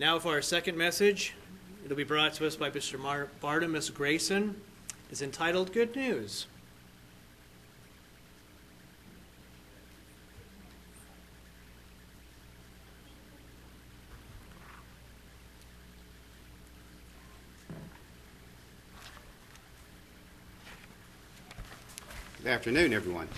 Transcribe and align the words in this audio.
Now 0.00 0.18
for 0.18 0.30
our 0.30 0.40
second 0.40 0.78
message. 0.78 1.34
It'll 1.84 1.94
be 1.94 2.04
brought 2.04 2.32
to 2.34 2.46
us 2.46 2.56
by 2.56 2.70
Mr. 2.70 2.98
Mar- 2.98 3.28
Barnabas 3.42 3.90
Grayson. 3.90 4.58
It's 5.10 5.20
entitled 5.20 5.74
Good 5.74 5.94
News. 5.94 6.46
Good 22.38 22.46
afternoon, 22.46 22.94
everyone. 22.94 23.28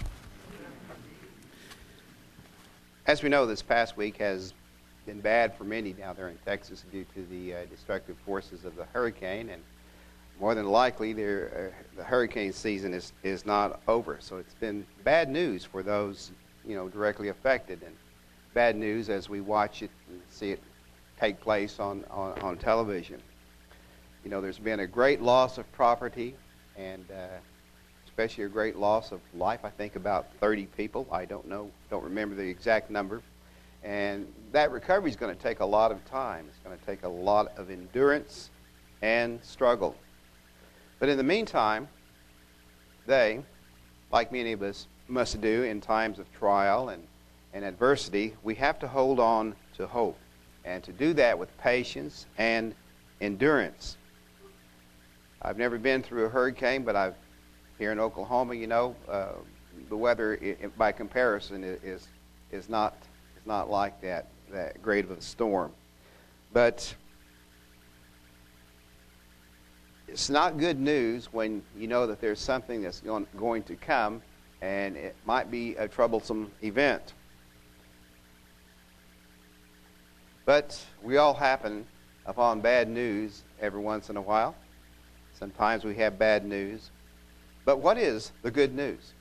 As 3.05 3.25
we 3.25 3.29
know, 3.29 3.47
this 3.47 3.63
past 3.63 3.97
week 3.97 4.19
has 4.19 4.55
been 5.07 5.21
bad 5.21 5.55
for 5.57 5.65
many 5.65 5.93
down 5.93 6.17
there 6.17 6.29
in 6.29 6.39
Texas 6.45 6.85
due 6.91 7.05
to 7.15 7.27
the 7.27 7.55
uh, 7.55 7.65
destructive 7.71 8.17
forces 8.25 8.65
of 8.65 8.77
the 8.77 8.85
hurricane, 8.87 9.51
and 9.51 9.63
more 10.41 10.55
than 10.55 10.67
likely, 10.67 11.13
uh, 11.13 11.17
the 11.97 12.05
hurricane 12.05 12.53
season 12.53 12.95
is, 12.95 13.13
is 13.23 13.45
not 13.47 13.81
over. 13.87 14.17
So 14.21 14.39
it's 14.39 14.55
been 14.55 14.87
bad 15.05 15.29
news 15.29 15.65
for 15.65 15.83
those 15.83 16.33
you 16.67 16.75
know 16.75 16.89
directly 16.89 17.29
affected, 17.29 17.83
and 17.83 17.95
bad 18.55 18.77
news 18.77 19.09
as 19.09 19.29
we 19.29 19.41
watch 19.41 19.83
it 19.83 19.91
and 20.09 20.21
see 20.29 20.51
it 20.51 20.63
take 21.19 21.41
place 21.41 21.79
on, 21.79 22.05
on, 22.11 22.39
on 22.41 22.57
television. 22.57 23.21
You 24.25 24.31
know, 24.31 24.41
there's 24.41 24.59
been 24.59 24.81
a 24.81 24.87
great 24.87 25.23
loss 25.23 25.59
of 25.59 25.71
property, 25.73 26.35
and 26.77 27.05
uh, 27.11 27.39
especially 28.07 28.45
a 28.45 28.49
great 28.49 28.77
loss 28.77 29.13
of 29.13 29.21
life. 29.35 29.61
I 29.65 29.71
think 29.71 29.97
about 29.97 30.35
30 30.41 30.67
people. 30.77 31.07
I 31.13 31.25
don't 31.25 31.49
know, 31.49 31.71
don't 31.91 32.05
remember 32.05 32.35
the 32.35 32.49
exact 32.49 32.91
number. 32.91 33.23
And 33.83 34.27
that 34.53 34.71
recovery 34.71 35.11
is 35.11 35.17
going 35.17 35.35
to 35.35 35.43
take 35.43 35.61
a 35.61 35.65
lot 35.65 35.91
of 35.91 36.05
time. 36.05 36.47
It's 36.49 36.59
going 36.59 36.79
to 36.79 36.85
take 36.85 37.05
a 37.05 37.09
lot 37.09 37.57
of 37.57 37.71
endurance 37.71 38.51
and 39.01 39.43
struggle. 39.43 39.97
But 40.99 41.09
in 41.09 41.17
the 41.17 41.25
meantime, 41.25 41.89
they, 43.07 43.43
like 44.13 44.31
many 44.31 44.53
of 44.53 44.63
us 44.63 44.87
must 45.09 45.41
do 45.41 45.63
in 45.65 45.81
times 45.81 46.19
of 46.19 46.31
trial 46.33 46.91
and, 46.91 47.03
and 47.53 47.65
adversity, 47.65 48.35
we 48.43 48.55
have 48.57 48.79
to 48.81 48.89
hold 48.89 49.19
on 49.19 49.55
to 49.77 49.87
hope. 49.87 50.19
And 50.65 50.83
to 50.85 50.93
do 50.93 51.13
that 51.15 51.37
with 51.37 51.57
patience 51.59 52.27
and 52.39 52.75
endurance. 53.21 53.97
I've 55.41 55.59
never 55.59 55.77
been 55.77 56.03
through 56.03 56.27
a 56.27 56.29
hurricane, 56.29 56.85
but 56.85 56.95
I've 56.95 57.15
here 57.79 57.91
in 57.91 57.99
Oklahoma, 57.99 58.55
you 58.55 58.69
know, 58.69 58.95
uh, 59.09 59.33
the 59.89 59.97
weather 59.97 60.39
by 60.79 60.93
comparison 60.93 61.65
is 61.65 62.07
is 62.53 62.69
not 62.69 62.95
is 63.37 63.45
not 63.45 63.69
like 63.69 64.01
that 64.03 64.27
that 64.53 64.83
great 64.83 65.05
of 65.05 65.11
a 65.11 65.21
storm. 65.21 65.73
But 66.53 66.95
it's 70.07 70.31
not 70.31 70.59
good 70.59 70.79
news 70.79 71.33
when 71.33 71.63
you 71.77 71.89
know 71.89 72.07
that 72.07 72.21
there's 72.21 72.39
something 72.39 72.83
that's 72.83 73.01
going, 73.01 73.63
to 73.65 73.77
come 73.77 74.23
and 74.61 74.97
it 74.97 75.17
might 75.25 75.51
be 75.51 75.75
a 75.77 75.89
troublesome 75.89 76.51
event. 76.63 77.15
But 80.45 80.81
we 81.03 81.17
all 81.17 81.35
happen 81.35 81.87
upon 82.27 82.61
bad 82.61 82.89
news 82.89 83.43
every 83.61 83.81
once 83.81 84.11
in 84.11 84.17
a 84.17 84.21
while. 84.21 84.55
Sometimes 85.39 85.85
we 85.85 85.95
have 85.97 86.19
bad 86.19 86.45
news. 86.45 86.91
But 87.65 87.79
what 87.79 87.97
is 87.97 88.33
the 88.43 88.51
good 88.51 88.75
news? 88.75 89.15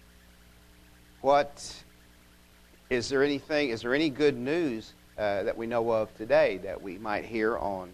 What 1.22 1.84
is 2.90 3.08
there 3.08 3.24
anything? 3.24 3.70
Is 3.70 3.82
there 3.82 3.94
any 3.94 4.10
good 4.10 4.38
news 4.38 4.94
uh, 5.22 5.44
that 5.44 5.56
we 5.56 5.68
know 5.68 5.92
of 5.92 6.12
today 6.18 6.58
that 6.58 6.82
we 6.82 6.98
might 6.98 7.24
hear 7.24 7.56
on 7.60 7.92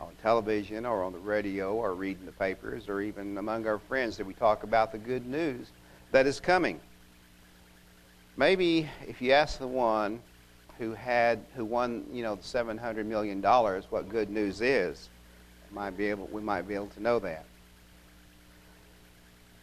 on 0.00 0.08
television 0.22 0.86
or 0.86 1.04
on 1.04 1.12
the 1.12 1.18
radio 1.18 1.74
or 1.74 1.92
read 1.92 2.18
in 2.18 2.24
the 2.24 2.32
papers 2.32 2.88
or 2.88 3.02
even 3.02 3.36
among 3.36 3.66
our 3.66 3.78
friends 3.78 4.16
that 4.16 4.26
we 4.26 4.32
talk 4.32 4.62
about 4.62 4.90
the 4.90 4.96
good 4.96 5.26
news 5.26 5.66
that 6.10 6.26
is 6.26 6.40
coming? 6.40 6.80
Maybe 8.38 8.88
if 9.06 9.20
you 9.20 9.32
ask 9.32 9.58
the 9.58 9.68
one 9.68 10.22
who 10.78 10.94
had 10.94 11.44
who 11.54 11.66
won 11.66 12.06
you 12.10 12.22
know 12.22 12.36
the 12.36 12.42
seven 12.42 12.78
hundred 12.78 13.04
million 13.04 13.42
dollars 13.42 13.84
what 13.90 14.08
good 14.08 14.30
news 14.30 14.62
is, 14.62 15.10
might 15.72 15.98
be 15.98 16.06
able 16.06 16.28
we 16.32 16.40
might 16.40 16.66
be 16.66 16.74
able 16.74 16.86
to 16.86 17.02
know 17.02 17.18
that. 17.18 17.44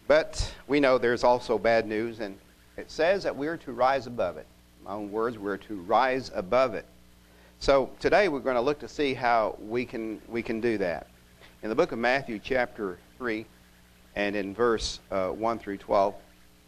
But 0.08 0.54
we 0.68 0.80
know 0.80 1.00
there's 1.00 1.24
also 1.24 1.58
bad 1.58 1.88
news, 1.88 2.20
and 2.20 2.38
it 2.78 2.92
says 2.92 3.24
that 3.24 3.36
we're 3.36 3.58
to 3.58 3.72
rise 3.72 4.06
above 4.06 4.38
it. 4.38 4.46
In 4.78 4.84
my 4.84 4.92
own 4.92 5.12
words, 5.12 5.40
we're 5.40 5.58
to 5.58 5.82
rise 5.82 6.30
above 6.36 6.76
it. 6.76 6.86
So 7.60 7.90
today 8.00 8.30
we're 8.30 8.40
going 8.40 8.56
to 8.56 8.62
look 8.62 8.80
to 8.80 8.88
see 8.88 9.16
how 9.16 9.58
we 9.60 9.84
can, 9.84 10.22
we 10.30 10.44
can 10.44 10.62
do 10.62 10.78
that. 10.78 11.08
In 11.64 11.70
the 11.70 11.76
book 11.76 11.92
of 11.92 11.98
Matthew, 11.98 12.40
chapter 12.40 13.00
3, 13.18 13.48
and 14.16 14.36
in 14.36 14.54
verse 14.54 15.00
uh, 15.10 15.30
1 15.30 15.58
through 15.58 15.78
12, 15.78 16.14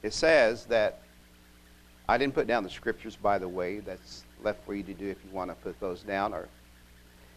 it 0.02 0.14
says 0.14 0.66
that 0.66 1.02
I 2.08 2.18
didn't 2.18 2.34
put 2.34 2.48
down 2.48 2.64
the 2.64 2.72
scriptures, 2.72 3.16
by 3.16 3.38
the 3.38 3.48
way. 3.48 3.80
That's 3.80 4.24
left 4.44 4.66
for 4.66 4.74
you 4.74 4.82
to 4.82 4.94
do 4.96 5.08
if 5.08 5.18
you 5.24 5.30
want 5.32 5.52
to 5.52 5.56
put 5.56 5.80
those 5.80 6.02
down. 6.02 6.34
Or 6.34 6.50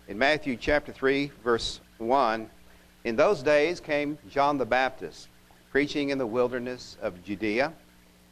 in 0.08 0.16
Matthew 0.16 0.56
chapter 0.56 0.90
3, 0.90 1.30
verse 1.44 1.80
1, 1.98 2.48
in 3.04 3.16
those 3.16 3.42
days 3.42 3.80
came 3.80 4.16
John 4.30 4.56
the 4.56 4.64
Baptist 4.64 5.28
preaching 5.70 6.08
in 6.08 6.16
the 6.16 6.26
wilderness 6.26 6.96
of 7.02 7.22
Judea, 7.22 7.74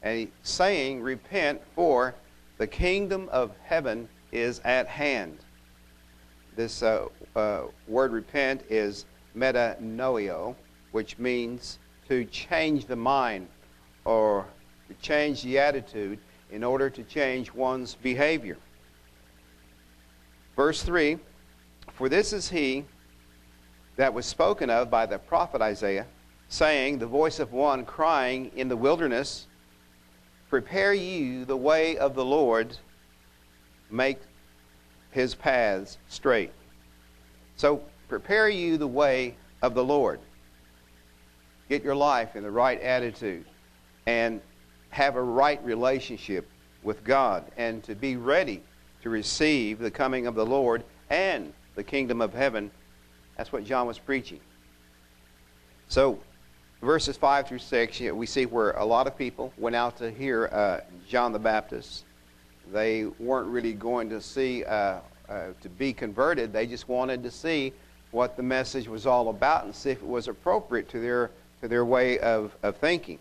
and 0.03 0.31
saying, 0.43 1.03
Repent, 1.03 1.61
for 1.75 2.15
the 2.57 2.67
kingdom 2.67 3.29
of 3.31 3.53
heaven 3.63 4.09
is 4.33 4.61
at 4.65 4.87
hand. 4.87 5.39
This 6.57 6.83
uh, 6.83 7.07
uh, 7.37 7.63
word 7.87 8.13
repent 8.13 8.63
is 8.69 9.07
metanoeo, 9.37 10.55
which 10.93 11.19
means 11.19 11.79
to 12.09 12.25
change 12.27 12.87
the 12.87 12.97
mind 12.97 13.49
or 14.05 14.47
to 14.89 14.95
change 14.95 15.43
the 15.43 15.59
attitude 15.59 16.19
in 16.51 16.65
order 16.65 16.91
to 16.91 17.03
change 17.05 17.53
one's 17.53 17.95
behavior. 17.95 18.57
Verse 20.57 20.83
3 20.83 21.19
For 21.93 22.09
this 22.09 22.33
is 22.33 22.51
he 22.51 22.85
that 23.97 24.13
was 24.13 24.27
spoken 24.27 24.71
of 24.71 24.91
by 24.91 25.07
the 25.07 25.19
prophet 25.19 25.63
Isaiah 25.63 26.07
saying, 26.49 26.99
The 26.99 27.07
voice 27.07 27.39
of 27.39 27.53
one 27.53 27.85
crying 27.85 28.51
in 28.57 28.69
the 28.69 28.77
wilderness, 28.77 29.47
Prepare 30.49 30.95
you 30.95 31.45
the 31.45 31.57
way 31.57 31.97
of 31.97 32.15
the 32.15 32.25
Lord, 32.25 32.77
make 33.91 34.19
his 35.11 35.35
paths 35.35 35.99
straight. 36.09 36.53
So, 37.57 37.83
prepare 38.09 38.49
you 38.49 38.77
the 38.77 38.87
way 38.87 39.35
of 39.63 39.75
the 39.75 39.85
Lord. 39.85 40.21
Get 41.69 41.85
your 41.85 41.95
life 41.95 42.37
in 42.37 42.43
the 42.43 42.51
right 42.51 42.81
attitude 42.81 43.45
and 44.07 44.41
have 44.91 45.17
a 45.17 45.23
right 45.23 45.63
relationship 45.65 46.49
with 46.83 47.05
God 47.05 47.45
and 47.57 47.83
to 47.85 47.95
be 47.95 48.17
ready 48.17 48.63
to 49.03 49.11
receive 49.11 49.79
the 49.79 49.91
coming 49.91 50.27
of 50.27 50.35
the 50.35 50.45
Lord 50.45 50.85
and 51.11 51.53
the 51.75 51.85
kingdom 51.85 52.21
of 52.21 52.35
heaven. 52.35 52.71
That's 53.37 53.53
what 53.53 53.65
John 53.65 53.87
was 53.87 53.99
preaching. 53.99 54.41
So, 55.89 56.19
verses 56.83 57.17
5 57.17 57.49
through 57.49 57.59
6, 57.59 58.01
we 58.13 58.27
see 58.27 58.47
where 58.47 58.73
a 58.73 58.85
lot 58.85 59.07
of 59.07 59.17
people 59.17 59.53
went 59.59 59.77
out 59.77 59.97
to 59.99 60.11
hear 60.11 60.47
uh, 60.53 60.81
John 61.09 61.33
the 61.33 61.39
Baptist. 61.39 62.05
They 62.73 63.05
weren't 63.19 63.49
really 63.49 63.73
going 63.73 64.09
to 64.11 64.21
see, 64.21 64.65
uh, 64.65 65.01
uh, 65.29 65.49
to 65.61 65.69
be 65.69 65.93
converted. 65.93 66.53
They 66.53 66.67
just 66.67 66.89
wanted 66.89 67.23
to 67.23 67.31
see 67.31 67.73
what 68.11 68.37
the 68.37 68.43
message 68.43 68.89
was 68.89 69.07
all 69.07 69.29
about 69.29 69.65
and 69.65 69.75
see 69.75 69.91
if 69.91 69.99
it 69.99 70.07
was 70.07 70.29
appropriate 70.29 70.89
to 70.91 71.01
their, 71.01 71.31
to 71.61 71.69
their 71.69 71.85
way 71.85 72.19
of, 72.19 72.55
of 72.63 72.77
thinking. 72.77 73.19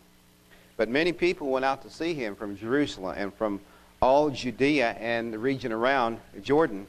But 0.78 0.90
many 0.90 1.12
people 1.12 1.50
went 1.50 1.66
out 1.66 1.82
to 1.84 1.90
see 1.90 2.14
him 2.14 2.36
from 2.36 2.58
Jerusalem 2.58 3.16
and 3.18 3.34
from 3.34 3.60
all 4.02 4.30
Judea 4.30 4.92
and 5.00 5.34
the 5.34 5.40
region 5.40 5.72
around 5.72 6.20
Jordan. 6.42 6.88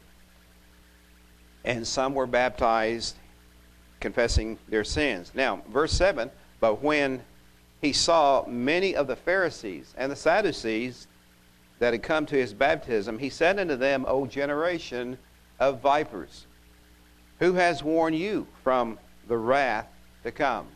And 1.64 1.86
some 1.86 2.14
were 2.14 2.26
baptized 2.26 3.16
confessing 3.98 4.58
their 4.68 4.84
sins. 4.84 5.32
Now, 5.34 5.62
verse 5.70 5.92
7 5.92 6.30
but 6.60 6.82
when 6.82 7.22
he 7.80 7.92
saw 7.92 8.44
many 8.46 8.94
of 8.94 9.06
the 9.06 9.16
Pharisees 9.16 9.94
and 9.96 10.12
the 10.12 10.16
Sadducees 10.16 11.06
that 11.80 11.92
had 11.92 12.02
come 12.02 12.26
to 12.26 12.36
his 12.36 12.54
baptism, 12.54 13.18
he 13.18 13.28
said 13.28 13.58
unto 13.58 13.74
them, 13.74 14.04
O 14.06 14.26
generation 14.26 15.18
of 15.58 15.80
vipers, 15.80 16.46
who 17.40 17.54
has 17.54 17.82
warned 17.82 18.16
you 18.16 18.46
from 18.62 18.98
the 19.26 19.36
wrath 19.36 19.88
to 20.22 20.30
come? 20.30 20.68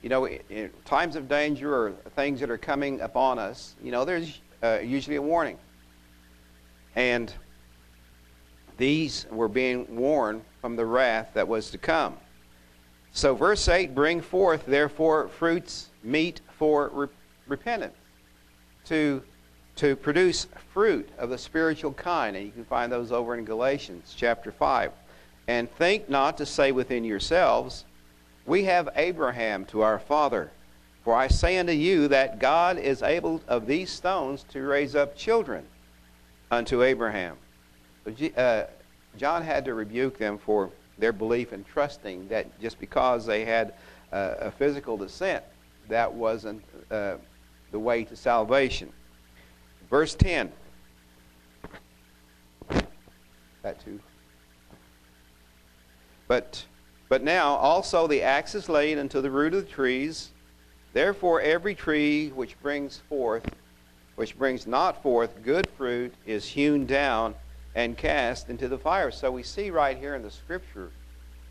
You 0.00 0.08
know, 0.08 0.26
in 0.26 0.70
times 0.84 1.16
of 1.16 1.28
danger 1.28 1.74
or 1.74 1.92
things 2.16 2.40
that 2.40 2.50
are 2.50 2.58
coming 2.58 3.00
upon 3.00 3.38
us, 3.38 3.76
you 3.82 3.92
know, 3.92 4.04
there's 4.04 4.40
uh, 4.62 4.78
usually 4.82 5.16
a 5.16 5.22
warning. 5.22 5.58
And 6.96 7.32
these 8.76 9.26
were 9.30 9.48
being 9.48 9.96
warned 9.96 10.42
from 10.60 10.76
the 10.76 10.86
wrath 10.86 11.30
that 11.34 11.46
was 11.46 11.70
to 11.70 11.78
come. 11.78 12.16
So, 13.12 13.34
verse 13.34 13.68
8 13.68 13.94
bring 13.94 14.20
forth, 14.20 14.66
therefore, 14.66 15.28
fruits 15.28 15.90
meet 16.02 16.40
for 16.58 16.88
re- 16.92 17.08
repentance, 17.46 17.96
to, 18.86 19.22
to 19.76 19.96
produce 19.96 20.46
fruit 20.72 21.08
of 21.18 21.30
the 21.30 21.38
spiritual 21.38 21.92
kind. 21.92 22.36
And 22.36 22.46
you 22.46 22.52
can 22.52 22.64
find 22.64 22.92
those 22.92 23.12
over 23.12 23.36
in 23.36 23.44
Galatians 23.44 24.14
chapter 24.16 24.52
5. 24.52 24.92
And 25.48 25.70
think 25.72 26.08
not 26.08 26.38
to 26.38 26.46
say 26.46 26.72
within 26.72 27.04
yourselves, 27.04 27.84
We 28.46 28.64
have 28.64 28.88
Abraham 28.96 29.64
to 29.66 29.82
our 29.82 29.98
father. 29.98 30.50
For 31.04 31.14
I 31.14 31.28
say 31.28 31.58
unto 31.58 31.72
you 31.72 32.08
that 32.08 32.38
God 32.38 32.78
is 32.78 33.02
able 33.02 33.40
of 33.48 33.66
these 33.66 33.90
stones 33.90 34.44
to 34.50 34.62
raise 34.62 34.94
up 34.94 35.16
children 35.16 35.64
unto 36.50 36.82
Abraham. 36.82 37.36
Uh, 38.36 38.64
John 39.16 39.42
had 39.42 39.64
to 39.64 39.74
rebuke 39.74 40.18
them 40.18 40.38
for 40.38 40.70
their 40.98 41.12
belief 41.12 41.52
and 41.52 41.66
trusting 41.66 42.28
that 42.28 42.60
just 42.60 42.78
because 42.78 43.26
they 43.26 43.44
had 43.44 43.74
uh, 44.12 44.34
a 44.40 44.50
physical 44.50 44.96
descent, 44.96 45.42
that 45.88 46.12
wasn't 46.12 46.62
uh, 46.90 47.14
the 47.72 47.78
way 47.78 48.04
to 48.04 48.14
salvation. 48.14 48.92
Verse 49.92 50.14
10. 50.14 50.50
That 53.60 53.84
too. 53.84 54.00
But, 56.26 56.64
but 57.10 57.22
now 57.22 57.56
also 57.56 58.06
the 58.06 58.22
axe 58.22 58.54
is 58.54 58.70
laid 58.70 58.96
unto 58.96 59.20
the 59.20 59.30
root 59.30 59.52
of 59.52 59.66
the 59.66 59.70
trees. 59.70 60.30
Therefore 60.94 61.42
every 61.42 61.74
tree 61.74 62.30
which 62.30 62.58
brings 62.62 63.02
forth, 63.10 63.44
which 64.14 64.38
brings 64.38 64.66
not 64.66 65.02
forth 65.02 65.42
good 65.44 65.68
fruit, 65.76 66.14
is 66.24 66.46
hewn 66.46 66.86
down 66.86 67.34
and 67.74 67.94
cast 67.98 68.48
into 68.48 68.68
the 68.68 68.78
fire. 68.78 69.10
So 69.10 69.30
we 69.30 69.42
see 69.42 69.68
right 69.70 69.98
here 69.98 70.14
in 70.14 70.22
the 70.22 70.30
scripture 70.30 70.90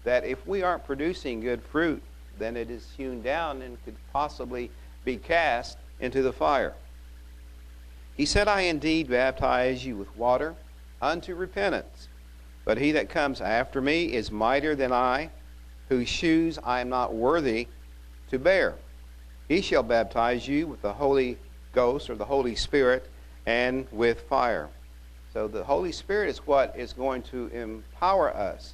that 0.03 0.25
if 0.25 0.47
we 0.47 0.63
aren't 0.63 0.83
producing 0.83 1.41
good 1.41 1.61
fruit, 1.61 2.01
then 2.39 2.57
it 2.57 2.71
is 2.71 2.87
hewn 2.97 3.21
down 3.21 3.61
and 3.61 3.77
could 3.85 3.97
possibly 4.11 4.71
be 5.05 5.17
cast 5.17 5.77
into 5.99 6.23
the 6.23 6.33
fire. 6.33 6.73
He 8.15 8.25
said, 8.25 8.47
I 8.47 8.61
indeed 8.61 9.09
baptize 9.09 9.85
you 9.85 9.97
with 9.97 10.15
water 10.17 10.55
unto 11.01 11.35
repentance. 11.35 12.07
But 12.65 12.77
he 12.77 12.91
that 12.91 13.09
comes 13.09 13.41
after 13.41 13.81
me 13.81 14.13
is 14.13 14.31
mightier 14.31 14.75
than 14.75 14.91
I, 14.91 15.31
whose 15.89 16.07
shoes 16.07 16.59
I 16.63 16.81
am 16.81 16.89
not 16.89 17.13
worthy 17.13 17.67
to 18.29 18.37
bear. 18.39 18.75
He 19.47 19.61
shall 19.61 19.83
baptize 19.83 20.47
you 20.47 20.67
with 20.67 20.81
the 20.81 20.93
Holy 20.93 21.37
Ghost 21.73 22.09
or 22.09 22.15
the 22.15 22.25
Holy 22.25 22.55
Spirit 22.55 23.09
and 23.45 23.87
with 23.91 24.21
fire. 24.21 24.69
So 25.33 25.47
the 25.47 25.63
Holy 25.63 25.91
Spirit 25.91 26.29
is 26.29 26.45
what 26.45 26.73
is 26.77 26.93
going 26.93 27.23
to 27.23 27.47
empower 27.47 28.35
us 28.35 28.73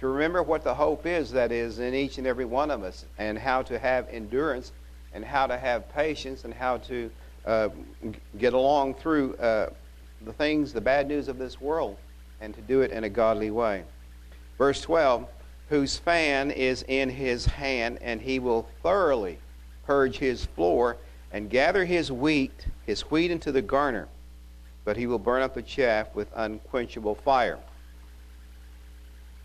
to 0.00 0.08
remember 0.08 0.42
what 0.42 0.62
the 0.62 0.74
hope 0.74 1.06
is 1.06 1.30
that 1.32 1.52
is 1.52 1.78
in 1.78 1.94
each 1.94 2.18
and 2.18 2.26
every 2.26 2.44
one 2.44 2.70
of 2.70 2.82
us 2.82 3.04
and 3.18 3.38
how 3.38 3.62
to 3.62 3.78
have 3.78 4.08
endurance 4.10 4.72
and 5.12 5.24
how 5.24 5.46
to 5.46 5.58
have 5.58 5.88
patience 5.92 6.44
and 6.44 6.54
how 6.54 6.78
to 6.78 7.10
uh, 7.48 7.70
get 8.36 8.52
along 8.52 8.94
through 8.94 9.34
uh, 9.36 9.70
the 10.24 10.32
things, 10.34 10.72
the 10.72 10.80
bad 10.80 11.08
news 11.08 11.28
of 11.28 11.38
this 11.38 11.60
world, 11.60 11.96
and 12.40 12.54
to 12.54 12.60
do 12.60 12.82
it 12.82 12.90
in 12.90 13.04
a 13.04 13.08
godly 13.08 13.50
way. 13.50 13.82
Verse 14.58 14.80
12 14.82 15.26
Whose 15.70 15.98
fan 15.98 16.50
is 16.50 16.84
in 16.88 17.10
his 17.10 17.44
hand, 17.44 17.98
and 18.00 18.20
he 18.20 18.38
will 18.38 18.68
thoroughly 18.82 19.38
purge 19.84 20.16
his 20.16 20.44
floor 20.44 20.96
and 21.32 21.50
gather 21.50 21.84
his 21.84 22.10
wheat, 22.10 22.66
his 22.86 23.02
wheat 23.02 23.30
into 23.30 23.52
the 23.52 23.60
garner, 23.60 24.08
but 24.84 24.96
he 24.96 25.06
will 25.06 25.18
burn 25.18 25.42
up 25.42 25.54
the 25.54 25.62
chaff 25.62 26.14
with 26.14 26.28
unquenchable 26.34 27.14
fire. 27.16 27.58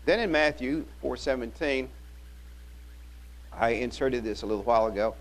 Then 0.06 0.20
in 0.20 0.30
Matthew 0.30 0.84
4:17, 1.02 1.88
I 3.52 3.70
inserted 3.70 4.24
this 4.24 4.42
a 4.42 4.46
little 4.46 4.64
while 4.64 4.86
ago. 4.86 5.14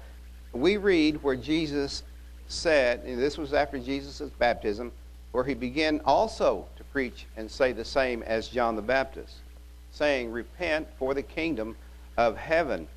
We 0.54 0.78
read 0.78 1.22
where 1.24 1.36
Jesus 1.36 2.04
said, 2.54 3.02
and 3.06 3.20
this 3.20 3.38
was 3.38 3.54
after 3.54 3.80
Jesus' 3.80 4.30
baptism, 4.40 4.92
where 5.32 5.44
he 5.44 5.54
began 5.54 6.00
also 6.06 6.68
to 6.76 6.84
preach 6.86 7.26
and 7.36 7.50
say 7.50 7.72
the 7.72 7.84
same 7.84 8.22
as 8.24 8.48
John 8.48 8.76
the 8.76 8.82
Baptist, 8.82 9.38
saying, 9.92 10.32
Repent, 10.32 10.88
for 10.98 11.14
the 11.14 11.24
kingdom 11.24 11.76
of 12.18 12.38
heaven 12.38 12.88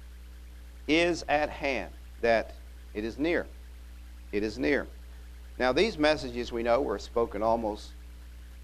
is 0.86 1.24
at 1.28 1.48
hand, 1.48 1.92
that 2.20 2.54
it 2.94 3.04
is 3.04 3.18
near. 3.18 3.46
It 4.32 4.42
is 4.42 4.58
near. 4.58 4.86
Now, 5.58 5.72
these 5.72 5.96
messages 5.96 6.52
we 6.52 6.62
know 6.62 6.82
were 6.82 6.98
spoken 6.98 7.42
almost 7.42 7.92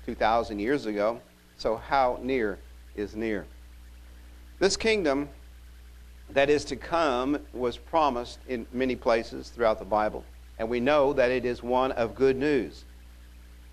2,000 0.05 0.59
years 0.59 0.87
ago, 0.87 1.21
so 1.57 1.77
how 1.77 2.19
near 2.23 2.59
is 2.95 3.17
near? 3.17 3.47
This 4.59 4.77
kingdom 4.77 5.29
that 6.31 6.51
is 6.51 6.65
to 6.67 6.77
come 6.77 7.39
was 7.53 7.77
promised 7.77 8.39
in 8.49 8.67
many 8.73 8.97
places 8.97 9.49
throughout 9.49 9.79
the 9.79 9.85
Bible. 9.85 10.25
And 10.59 10.69
we 10.69 10.81
know 10.81 11.13
that 11.13 11.31
it 11.31 11.45
is 11.45 11.63
one 11.63 11.93
of 11.93 12.15
good 12.15 12.37
news. 12.37 12.85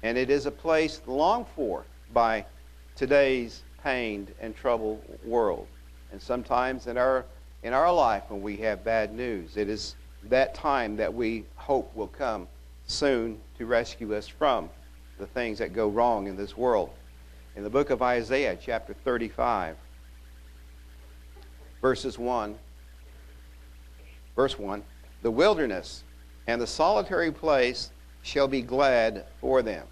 And 0.04 0.18
it 0.18 0.30
is 0.30 0.46
a 0.46 0.52
place 0.52 1.02
longed 1.08 1.48
for 1.56 1.86
by 2.14 2.46
today's 2.96 3.64
pained 3.84 4.34
and 4.40 4.56
troubled 4.56 5.04
world. 5.24 5.68
And 6.12 6.22
sometimes 6.22 6.88
in 6.88 6.98
our, 6.98 7.26
in 7.64 7.74
our 7.74 7.94
life 7.94 8.24
when 8.30 8.42
we 8.42 8.58
have 8.58 8.84
bad 8.84 9.14
news, 9.14 9.58
it 9.58 9.70
is 9.70 9.96
that 10.24 10.56
time 10.56 10.96
that 10.98 11.14
we 11.14 11.46
hope 11.56 11.96
will 11.96 12.08
come 12.08 12.48
soon 12.86 13.40
to 13.58 13.66
rescue 13.66 14.16
us 14.16 14.28
from 14.28 14.70
the 15.18 15.28
things 15.28 15.60
that 15.60 15.74
go 15.74 15.88
wrong 15.88 16.28
in 16.28 16.36
this 16.36 16.58
world. 16.58 16.90
In 17.56 17.64
the 17.64 17.70
book 17.70 17.90
of 17.90 18.02
Isaiah, 18.02 18.58
chapter 18.60 18.94
35, 18.94 19.76
verses 21.82 22.18
1, 22.18 22.58
verse 24.36 24.58
1, 24.58 24.84
the 25.22 25.32
wilderness 25.32 26.04
and 26.50 26.60
the 26.60 26.66
solitary 26.66 27.32
place 27.32 27.92
shall 28.24 28.48
be 28.48 28.64
glad 28.64 29.26
for 29.40 29.62
them. 29.62 29.86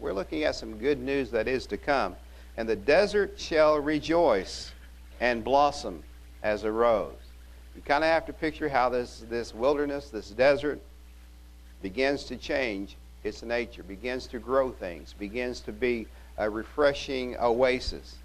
We're 0.00 0.14
looking 0.14 0.44
at 0.44 0.54
some 0.54 0.78
good 0.78 0.98
news 0.98 1.30
that 1.32 1.46
is 1.46 1.66
to 1.66 1.76
come. 1.76 2.16
And 2.56 2.66
the 2.66 2.74
desert 2.74 3.38
shall 3.38 3.78
rejoice 3.78 4.72
and 5.20 5.44
blossom 5.44 6.02
as 6.42 6.64
a 6.64 6.72
rose. 6.72 7.12
You 7.76 7.82
kind 7.82 8.02
of 8.02 8.08
have 8.08 8.24
to 8.26 8.32
picture 8.32 8.70
how 8.70 8.88
this, 8.88 9.26
this 9.28 9.54
wilderness, 9.54 10.08
this 10.08 10.30
desert, 10.30 10.80
begins 11.82 12.24
to 12.24 12.36
change 12.36 12.96
its 13.22 13.42
nature, 13.42 13.82
begins 13.82 14.26
to 14.28 14.38
grow 14.38 14.70
things, 14.70 15.12
begins 15.18 15.60
to 15.60 15.72
be 15.72 16.06
a 16.38 16.48
refreshing 16.48 17.36
oasis, 17.38 18.16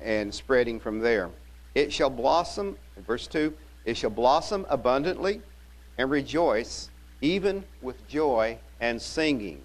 and 0.00 0.32
spreading 0.32 0.78
from 0.78 1.00
there. 1.00 1.30
It 1.74 1.92
shall 1.92 2.10
blossom, 2.10 2.78
verse 3.08 3.26
2, 3.26 3.52
it 3.86 3.96
shall 3.96 4.10
blossom 4.10 4.66
abundantly 4.68 5.42
and 5.98 6.10
rejoice, 6.10 6.90
even 7.20 7.64
with 7.82 8.08
joy 8.08 8.56
and 8.80 9.02
singing. 9.02 9.60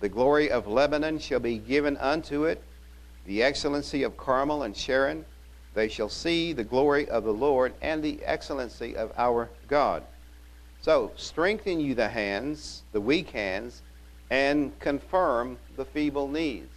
The 0.00 0.08
glory 0.08 0.50
of 0.50 0.66
Lebanon 0.66 1.18
shall 1.18 1.40
be 1.40 1.58
given 1.58 1.96
unto 1.98 2.44
it, 2.44 2.62
the 3.26 3.42
excellency 3.42 4.02
of 4.02 4.16
Carmel 4.16 4.62
and 4.62 4.76
Sharon. 4.76 5.24
They 5.74 5.88
shall 5.88 6.08
see 6.08 6.52
the 6.52 6.64
glory 6.64 7.08
of 7.08 7.24
the 7.24 7.32
Lord 7.32 7.74
and 7.82 8.02
the 8.02 8.18
excellency 8.24 8.96
of 8.96 9.12
our 9.16 9.50
God. 9.68 10.02
So, 10.80 11.10
strengthen 11.16 11.80
you 11.80 11.94
the 11.94 12.08
hands, 12.08 12.82
the 12.92 13.00
weak 13.00 13.30
hands, 13.30 13.82
and 14.30 14.78
confirm 14.78 15.58
the 15.76 15.84
feeble 15.84 16.28
knees. 16.28 16.68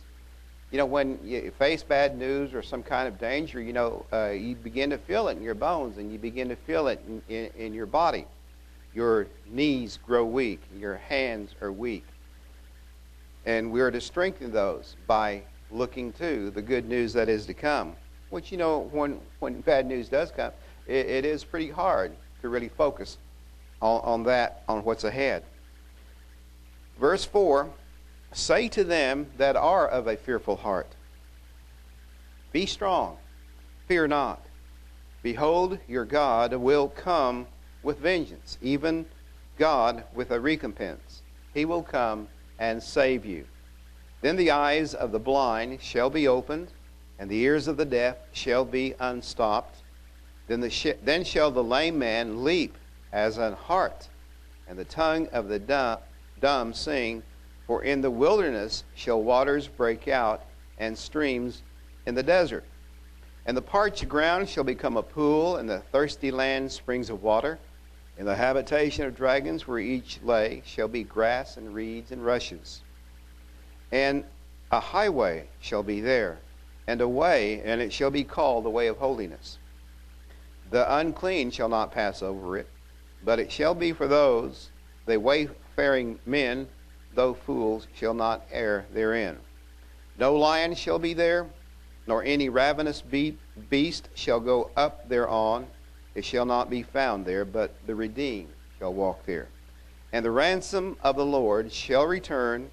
You 0.72 0.78
know, 0.78 0.86
when 0.86 1.20
you 1.24 1.52
face 1.58 1.84
bad 1.84 2.18
news 2.18 2.54
or 2.54 2.62
some 2.62 2.84
kind 2.84 3.08
of 3.08 3.20
danger, 3.20 3.62
you 3.62 3.74
know, 3.74 4.06
uh, 4.14 4.30
you 4.30 4.56
begin 4.56 4.90
to 4.92 4.98
feel 4.98 5.28
it 5.28 5.38
in 5.38 5.44
your 5.44 5.56
bones 5.56 5.98
and 5.98 6.12
you 6.12 6.20
begin 6.20 6.50
to 6.50 6.56
feel 6.56 6.88
it 6.88 7.02
in, 7.08 7.22
in, 7.28 7.52
in 7.58 7.74
your 7.74 7.88
body. 7.88 8.26
Your 8.94 9.28
knees 9.48 10.00
grow 10.06 10.26
weak, 10.26 10.62
your 10.76 10.98
hands 10.98 11.54
are 11.62 11.72
weak. 11.72 12.06
And 13.46 13.72
we 13.72 13.82
are 13.82 13.92
to 13.92 14.02
strengthen 14.02 14.52
those 14.52 14.96
by 15.08 15.44
looking 15.72 16.12
to 16.14 16.50
the 16.52 16.62
good 16.62 16.88
news 16.88 17.14
that 17.14 17.30
is 17.30 17.46
to 17.46 17.54
come. 17.54 17.96
Which, 18.30 18.52
you 18.52 18.58
know, 18.58 18.90
when, 18.92 19.20
when 19.40 19.62
bad 19.62 19.86
news 19.86 20.10
does 20.10 20.32
come, 20.32 20.52
it, 20.88 21.06
it 21.06 21.26
is 21.26 21.44
pretty 21.44 21.70
hard 21.70 22.12
to 22.42 22.50
really 22.50 22.70
focus 22.70 23.18
on, 23.82 24.02
on 24.02 24.24
that, 24.24 24.64
on 24.68 24.84
what's 24.84 25.04
ahead. 25.04 25.44
Verse 27.00 27.26
4 27.26 27.70
Say 28.32 28.68
to 28.70 28.84
them 28.84 29.28
that 29.38 29.56
are 29.56 29.88
of 29.88 30.08
a 30.08 30.16
fearful 30.16 30.56
heart, 30.56 30.96
Be 32.52 32.66
strong, 32.66 33.18
fear 33.88 34.08
not. 34.08 34.46
Behold, 35.24 35.80
your 35.88 36.06
God 36.06 36.54
will 36.54 36.90
come 36.90 37.48
with 37.84 38.00
vengeance, 38.00 38.58
even 38.62 39.06
God 39.58 40.04
with 40.14 40.32
a 40.32 40.40
recompense. 40.40 41.22
He 41.54 41.66
will 41.66 41.84
come 41.84 42.28
and 42.58 42.82
save 42.82 43.26
you. 43.26 43.46
Then 44.22 44.36
the 44.36 44.52
eyes 44.52 44.94
of 44.94 45.12
the 45.12 45.20
blind 45.20 45.82
shall 45.82 46.10
be 46.10 46.28
opened, 46.28 46.72
and 47.20 47.30
the 47.30 47.40
ears 47.40 47.68
of 47.68 47.78
the 47.78 47.86
deaf 47.86 48.18
shall 48.34 48.66
be 48.66 48.94
unstopped. 49.00 49.84
Then, 50.48 50.60
the 50.60 50.70
sh- 50.70 50.98
then 51.04 51.24
shall 51.24 51.52
the 51.52 51.64
lame 51.64 51.98
man 51.98 52.44
leap 52.44 52.76
as 53.12 53.38
an 53.38 53.54
hart, 53.54 54.10
and 54.68 54.78
the 54.78 54.86
tongue 54.86 55.28
of 55.28 55.48
the 55.48 55.60
dumb, 55.60 56.00
dumb 56.42 56.74
sing. 56.74 57.24
For 57.68 57.84
in 57.84 58.02
the 58.02 58.12
wilderness 58.12 58.84
shall 58.96 59.22
waters 59.22 59.68
break 59.68 60.08
out, 60.08 60.44
and 60.80 60.98
streams 60.98 61.62
in 62.06 62.16
the 62.16 62.24
desert. 62.24 62.64
And 63.46 63.56
the 63.56 63.62
parched 63.62 64.08
ground 64.10 64.50
shall 64.50 64.64
become 64.64 64.98
a 64.98 65.04
pool, 65.04 65.58
and 65.58 65.70
the 65.70 65.80
thirsty 65.92 66.32
land 66.32 66.72
springs 66.72 67.10
of 67.10 67.22
water. 67.24 67.60
In 68.20 68.26
the 68.26 68.36
habitation 68.36 69.06
of 69.06 69.16
dragons, 69.16 69.66
where 69.66 69.80
each 69.80 70.20
lay, 70.22 70.62
shall 70.66 70.90
be 70.90 71.04
grass 71.06 71.56
and 71.56 71.74
reeds 71.74 72.12
and 72.12 72.24
rushes. 72.24 72.82
And 73.94 74.26
a 74.72 74.82
highway 74.82 75.48
shall 75.62 75.84
be 75.84 76.02
there, 76.02 76.38
and 76.86 77.00
a 77.00 77.08
way, 77.08 77.62
and 77.64 77.80
it 77.80 77.94
shall 77.94 78.12
be 78.12 78.26
called 78.26 78.66
the 78.66 78.70
way 78.70 78.88
of 78.88 78.98
holiness. 78.98 79.58
The 80.70 80.98
unclean 80.98 81.50
shall 81.50 81.70
not 81.70 81.94
pass 81.94 82.22
over 82.22 82.58
it, 82.58 82.68
but 83.24 83.40
it 83.40 83.50
shall 83.54 83.74
be 83.74 83.94
for 83.94 84.06
those, 84.06 84.70
the 85.06 85.18
wayfaring 85.18 86.20
men, 86.26 86.68
though 87.16 87.34
fools, 87.34 87.88
shall 87.96 88.14
not 88.14 88.46
err 88.52 88.86
therein. 88.94 89.38
No 90.18 90.36
lion 90.36 90.76
shall 90.76 91.00
be 91.00 91.14
there, 91.14 91.48
nor 92.06 92.22
any 92.26 92.50
ravenous 92.50 93.02
beast 93.70 94.10
shall 94.14 94.42
go 94.42 94.72
up 94.76 95.08
thereon. 95.08 95.68
It 96.20 96.26
shall 96.26 96.46
not 96.46 96.70
be 96.70 96.84
found 96.84 97.26
there, 97.26 97.46
but 97.46 97.74
the 97.88 97.96
redeemed 97.96 98.52
shall 98.78 98.94
walk 98.94 99.26
there. 99.26 99.48
And 100.12 100.26
the 100.26 100.32
ransom 100.32 100.98
of 101.02 101.16
the 101.16 101.26
Lord 101.26 101.72
shall 101.72 102.06
return 102.06 102.70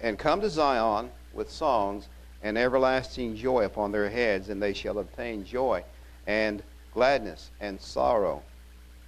and 0.00 0.16
come 0.16 0.40
to 0.40 0.48
Zion 0.48 1.10
with 1.34 1.50
songs 1.50 2.06
and 2.44 2.56
everlasting 2.56 3.34
joy 3.34 3.64
upon 3.64 3.90
their 3.90 4.08
heads, 4.08 4.50
and 4.50 4.62
they 4.62 4.72
shall 4.72 5.00
obtain 5.00 5.44
joy 5.44 5.82
and 6.28 6.62
gladness 6.94 7.50
and 7.58 7.80
sorrow 7.80 8.40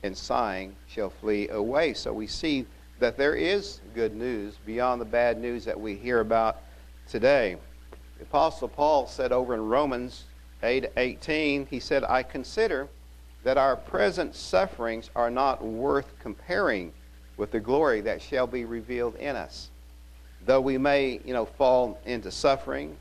and 0.02 0.19
sighing 0.19 0.75
shall 0.88 1.11
flee 1.11 1.49
away. 1.50 1.95
So 1.95 2.12
we 2.12 2.26
see 2.26 2.66
that 2.99 3.16
there 3.16 3.37
is 3.37 3.81
good 3.95 4.16
news 4.16 4.57
beyond 4.66 5.00
the 5.00 5.04
bad 5.04 5.40
news 5.40 5.64
that 5.66 5.81
we 5.81 5.95
hear 5.95 6.19
about 6.19 6.62
today. 7.09 7.57
The 8.19 8.25
Apostle 8.25 8.66
Paul 8.66 9.07
said 9.07 9.31
over 9.31 9.54
in 9.54 9.69
Romans 9.69 10.25
8 10.64 10.87
18, 10.97 11.66
he 11.66 11.78
said, 11.78 12.02
I 12.02 12.25
consider 12.25 12.88
that 13.44 13.58
our 13.58 13.76
present 13.76 14.34
sufferings 14.34 15.11
are 15.16 15.30
not 15.30 15.64
worth 15.64 16.18
comparing 16.18 16.92
with 17.37 17.50
the 17.50 17.61
glory 17.61 18.00
that 18.02 18.22
shall 18.22 18.46
be 18.46 18.64
revealed 18.64 19.16
in 19.16 19.34
us. 19.37 19.70
Though 20.44 20.61
we 20.61 20.78
may, 20.78 21.20
you 21.25 21.32
know, 21.32 21.44
fall 21.44 21.99
into 22.04 22.30
suffering, 22.30 22.96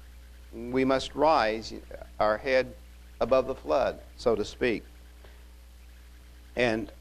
we 0.53 0.83
must 0.85 1.15
rise 1.15 1.73
our 2.19 2.37
head 2.37 2.73
above 3.19 3.47
the 3.47 3.55
flood, 3.55 3.99
so 4.15 4.35
to 4.35 4.43
speak. 4.43 4.83
And 6.55 6.91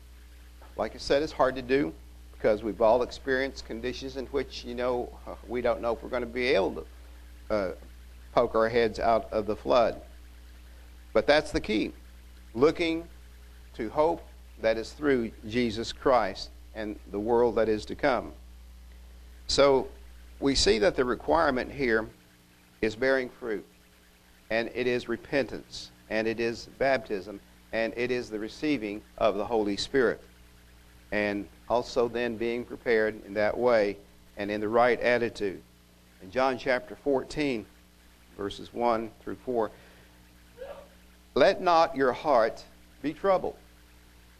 like 0.77 0.95
I 0.95 0.99
said, 0.99 1.23
it's 1.23 1.33
hard 1.33 1.57
to 1.57 1.63
do 1.63 1.93
because 2.33 2.63
we've 2.63 2.81
all 2.81 3.03
experienced 3.03 3.67
conditions 3.67 4.17
in 4.17 4.27
which, 4.27 4.65
you 4.65 4.75
know, 4.75 5.11
we 5.49 5.61
don't 5.61 5.81
know 5.81 5.95
if 5.95 6.03
we're 6.03 6.09
going 6.09 6.23
to 6.23 6.29
be 6.29 6.49
able 6.49 6.87
to 7.51 7.55
uh, 7.55 7.73
poke 8.33 8.55
our 8.55 8.69
heads 8.69 8.99
out 8.99 9.31
of 9.33 9.47
the 9.47 9.57
flood. 9.57 10.01
But 11.13 11.27
that's 11.27 11.51
the 11.51 11.61
key 11.61 11.93
looking 12.55 13.05
to 13.81 13.89
hope 13.89 14.23
that 14.61 14.77
is 14.77 14.93
through 14.93 15.31
Jesus 15.49 15.91
Christ 15.91 16.51
and 16.75 16.99
the 17.13 17.19
world 17.19 17.55
that 17.55 17.67
is 17.67 17.87
to 17.87 17.95
come. 17.95 18.33
So 19.47 19.89
we 20.39 20.55
see 20.55 20.79
that 20.81 20.97
the 20.97 21.05
requirement 21.07 21.73
here 21.73 22.07
is 22.83 22.95
bearing 22.95 23.31
fruit, 23.31 23.65
and 24.51 24.71
it 24.75 24.87
is 24.87 25.09
repentance, 25.09 25.93
and 26.11 26.29
it 26.29 26.41
is 26.41 26.69
baptism, 26.79 27.41
and 27.73 27.95
it 27.97 28.11
is 28.11 28.29
the 28.29 28.39
receiving 28.39 29.01
of 29.17 29.37
the 29.37 29.47
Holy 29.47 29.79
Spirit. 29.79 30.21
And 31.11 31.49
also 31.71 32.07
then 32.07 32.37
being 32.37 32.67
prepared 32.67 33.25
in 33.25 33.33
that 33.33 33.57
way 33.57 33.97
and 34.37 34.51
in 34.51 34.61
the 34.61 34.69
right 34.69 35.01
attitude. 35.01 35.63
In 36.23 36.31
John 36.31 36.59
chapter 36.59 36.99
14, 37.03 37.65
verses 38.37 38.75
1 38.75 39.11
through 39.23 39.39
4, 39.47 39.71
let 41.35 41.63
not 41.63 41.97
your 41.97 42.13
heart 42.13 42.63
be 43.01 43.15
troubled. 43.15 43.57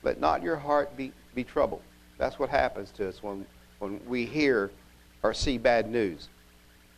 Let 0.03 0.21
not 0.21 0.43
your 0.43 0.57
heart 0.57 0.97
be, 0.97 1.13
be 1.35 1.45
troubled. 1.45 1.83
That's 2.19 2.39
what 2.39 2.51
happens 2.51 2.91
to 2.93 3.09
us 3.09 3.23
when, 3.23 3.47
when 3.79 4.01
we 4.07 4.27
hear 4.27 4.71
or 5.23 5.35
see 5.35 5.59
bad 5.59 5.91
news. 5.91 6.29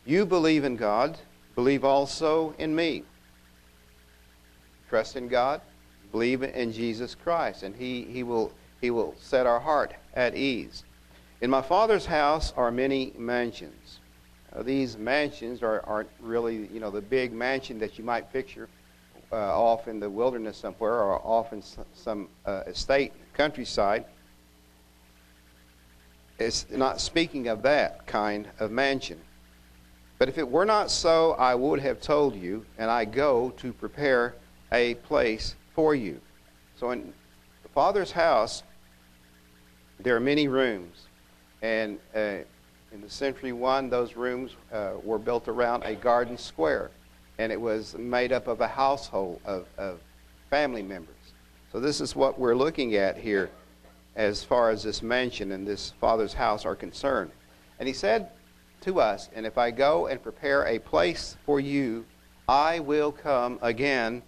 You 0.05 0.25
believe 0.25 0.63
in 0.63 0.75
God, 0.75 1.17
believe 1.55 1.83
also 1.83 2.53
in 2.57 2.75
me. 2.75 3.03
Trust 4.89 5.15
in 5.15 5.27
God, 5.27 5.61
believe 6.11 6.43
in 6.43 6.71
Jesus 6.71 7.15
Christ, 7.15 7.63
and 7.63 7.75
He, 7.75 8.03
he, 8.03 8.23
will, 8.23 8.51
he 8.81 8.91
will 8.91 9.15
set 9.19 9.45
our 9.45 9.59
heart 9.59 9.93
at 10.13 10.35
ease. 10.35 10.83
In 11.41 11.49
my 11.49 11.61
Father's 11.61 12.05
house 12.05 12.53
are 12.55 12.71
many 12.71 13.13
mansions. 13.17 13.99
Uh, 14.53 14.61
these 14.61 14.97
mansions 14.97 15.63
are, 15.63 15.81
aren't 15.87 16.09
really, 16.21 16.67
you 16.67 16.79
know, 16.79 16.91
the 16.91 17.01
big 17.01 17.33
mansion 17.33 17.79
that 17.79 17.97
you 17.97 18.03
might 18.03 18.31
picture 18.31 18.69
uh, 19.33 19.35
off 19.35 19.87
in 19.87 19.99
the 19.99 20.09
wilderness 20.09 20.57
somewhere 20.57 21.01
or 21.01 21.19
off 21.25 21.53
in 21.53 21.63
some 21.93 22.29
uh, 22.45 22.61
estate 22.67 23.11
countryside. 23.33 24.05
It's 26.37 26.67
not 26.69 27.01
speaking 27.01 27.47
of 27.47 27.63
that 27.63 28.05
kind 28.05 28.47
of 28.59 28.69
mansion. 28.69 29.19
But 30.19 30.29
if 30.29 30.37
it 30.37 30.47
were 30.47 30.65
not 30.65 30.91
so, 30.91 31.31
I 31.33 31.55
would 31.55 31.79
have 31.79 31.99
told 31.99 32.35
you, 32.35 32.65
and 32.77 32.91
I 32.91 33.05
go 33.05 33.49
to 33.57 33.73
prepare 33.73 34.35
a 34.71 34.95
place 34.95 35.55
for 35.73 35.95
you. 35.95 36.21
So 36.79 36.91
in 36.91 37.11
the 37.63 37.69
Father's 37.69 38.11
house, 38.11 38.63
there 39.99 40.15
are 40.15 40.19
many 40.19 40.47
rooms. 40.47 41.07
And 41.61 41.97
uh, 42.15 42.37
in 42.91 43.01
the 43.01 43.09
century 43.09 43.51
one, 43.51 43.89
those 43.89 44.15
rooms 44.15 44.51
uh, 44.71 44.91
were 45.03 45.19
built 45.19 45.47
around 45.47 45.83
a 45.83 45.95
garden 45.95 46.37
square. 46.37 46.91
And 47.37 47.51
it 47.51 47.59
was 47.59 47.95
made 47.97 48.31
up 48.31 48.47
of 48.47 48.61
a 48.61 48.67
household 48.67 49.41
of, 49.45 49.65
of 49.77 49.99
family 50.49 50.83
members. 50.83 51.15
So 51.71 51.79
this 51.79 51.99
is 51.99 52.15
what 52.15 52.39
we're 52.39 52.55
looking 52.55 52.95
at 52.95 53.17
here 53.17 53.49
as 54.15 54.43
far 54.43 54.69
as 54.69 54.83
this 54.83 55.01
mansion 55.01 55.51
and 55.51 55.67
this 55.67 55.93
Father's 55.99 56.33
house 56.33 56.65
are 56.65 56.75
concerned. 56.75 57.31
And 57.79 57.87
he 57.87 57.93
said 57.93 58.29
to 58.81 58.99
us, 58.99 59.29
And 59.33 59.45
if 59.45 59.57
I 59.57 59.71
go 59.71 60.07
and 60.07 60.21
prepare 60.21 60.67
a 60.67 60.77
place 60.77 61.35
for 61.45 61.59
you, 61.59 62.05
I 62.47 62.79
will 62.79 63.11
come 63.11 63.57
again 63.61 64.21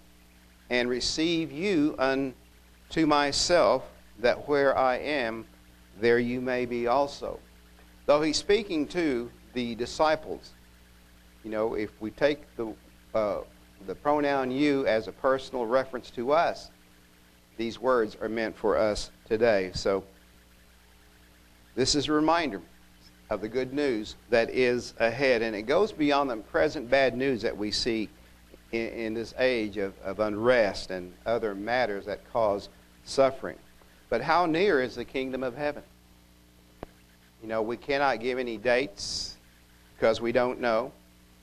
and 0.70 0.90
receive 0.90 1.52
you 1.52 1.96
unto 2.00 3.06
myself, 3.06 3.84
that 4.20 4.48
where 4.48 4.78
I 4.78 4.98
am, 4.98 5.46
there 6.00 6.20
you 6.20 6.42
may 6.42 6.66
be 6.66 6.88
also. 6.88 7.40
Though 8.06 8.22
he's 8.22 8.38
speaking 8.38 8.88
to 8.90 9.30
the 9.54 9.76
disciples, 9.76 10.54
you 11.44 11.52
know, 11.52 11.76
if 11.76 11.90
we 12.02 12.12
take 12.12 12.56
the, 12.56 12.74
uh, 13.16 13.38
the 13.88 13.96
pronoun 13.96 14.52
you 14.52 14.86
as 14.86 15.08
a 15.08 15.12
personal 15.12 15.66
reference 15.66 16.12
to 16.12 16.34
us, 16.34 16.70
these 17.58 17.80
words 17.80 18.18
are 18.22 18.28
meant 18.28 18.56
for 18.58 18.78
us 18.78 19.10
today. 19.26 19.72
So, 19.74 20.04
this 21.76 21.96
is 21.96 22.08
a 22.08 22.12
reminder 22.12 22.62
of 23.30 23.42
the 23.42 23.48
good 23.48 23.74
news 23.74 24.16
that 24.30 24.50
is 24.50 24.94
ahead. 25.00 25.42
And 25.42 25.56
it 25.56 25.64
goes 25.64 25.92
beyond 25.92 26.30
the 26.30 26.38
present 26.38 26.90
bad 26.90 27.18
news 27.18 27.42
that 27.42 27.56
we 27.58 27.72
see 27.72 28.10
in, 28.72 28.88
in 28.88 29.14
this 29.14 29.34
age 29.40 29.78
of, 29.78 29.98
of 30.00 30.20
unrest 30.20 30.92
and 30.92 31.14
other 31.26 31.56
matters 31.56 32.06
that 32.06 32.22
cause 32.32 32.70
suffering. 33.04 33.58
But 34.10 34.22
how 34.22 34.46
near 34.46 34.82
is 34.82 34.96
the 34.96 35.06
kingdom 35.06 35.42
of 35.44 35.56
heaven? 35.56 35.84
You 37.42 37.48
know, 37.48 37.62
we 37.62 37.78
cannot 37.78 38.20
give 38.20 38.38
any 38.40 38.58
dates 38.58 39.38
because 39.96 40.20
we 40.22 40.32
don't 40.32 40.60
know. 40.60 40.92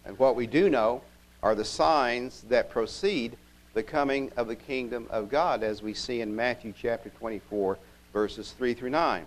And 0.04 0.18
what 0.18 0.36
we 0.36 0.46
do 0.46 0.68
know 0.68 1.02
are 1.42 1.54
the 1.54 1.64
signs 1.64 2.42
that 2.48 2.70
precede 2.70 3.36
the 3.74 3.82
coming 3.82 4.30
of 4.36 4.48
the 4.48 4.56
kingdom 4.56 5.06
of 5.10 5.28
God, 5.28 5.62
as 5.62 5.82
we 5.82 5.94
see 5.94 6.20
in 6.20 6.34
Matthew 6.34 6.72
chapter 6.76 7.10
24, 7.10 7.78
verses 8.12 8.52
3 8.52 8.74
through 8.74 8.90
9. 8.90 9.26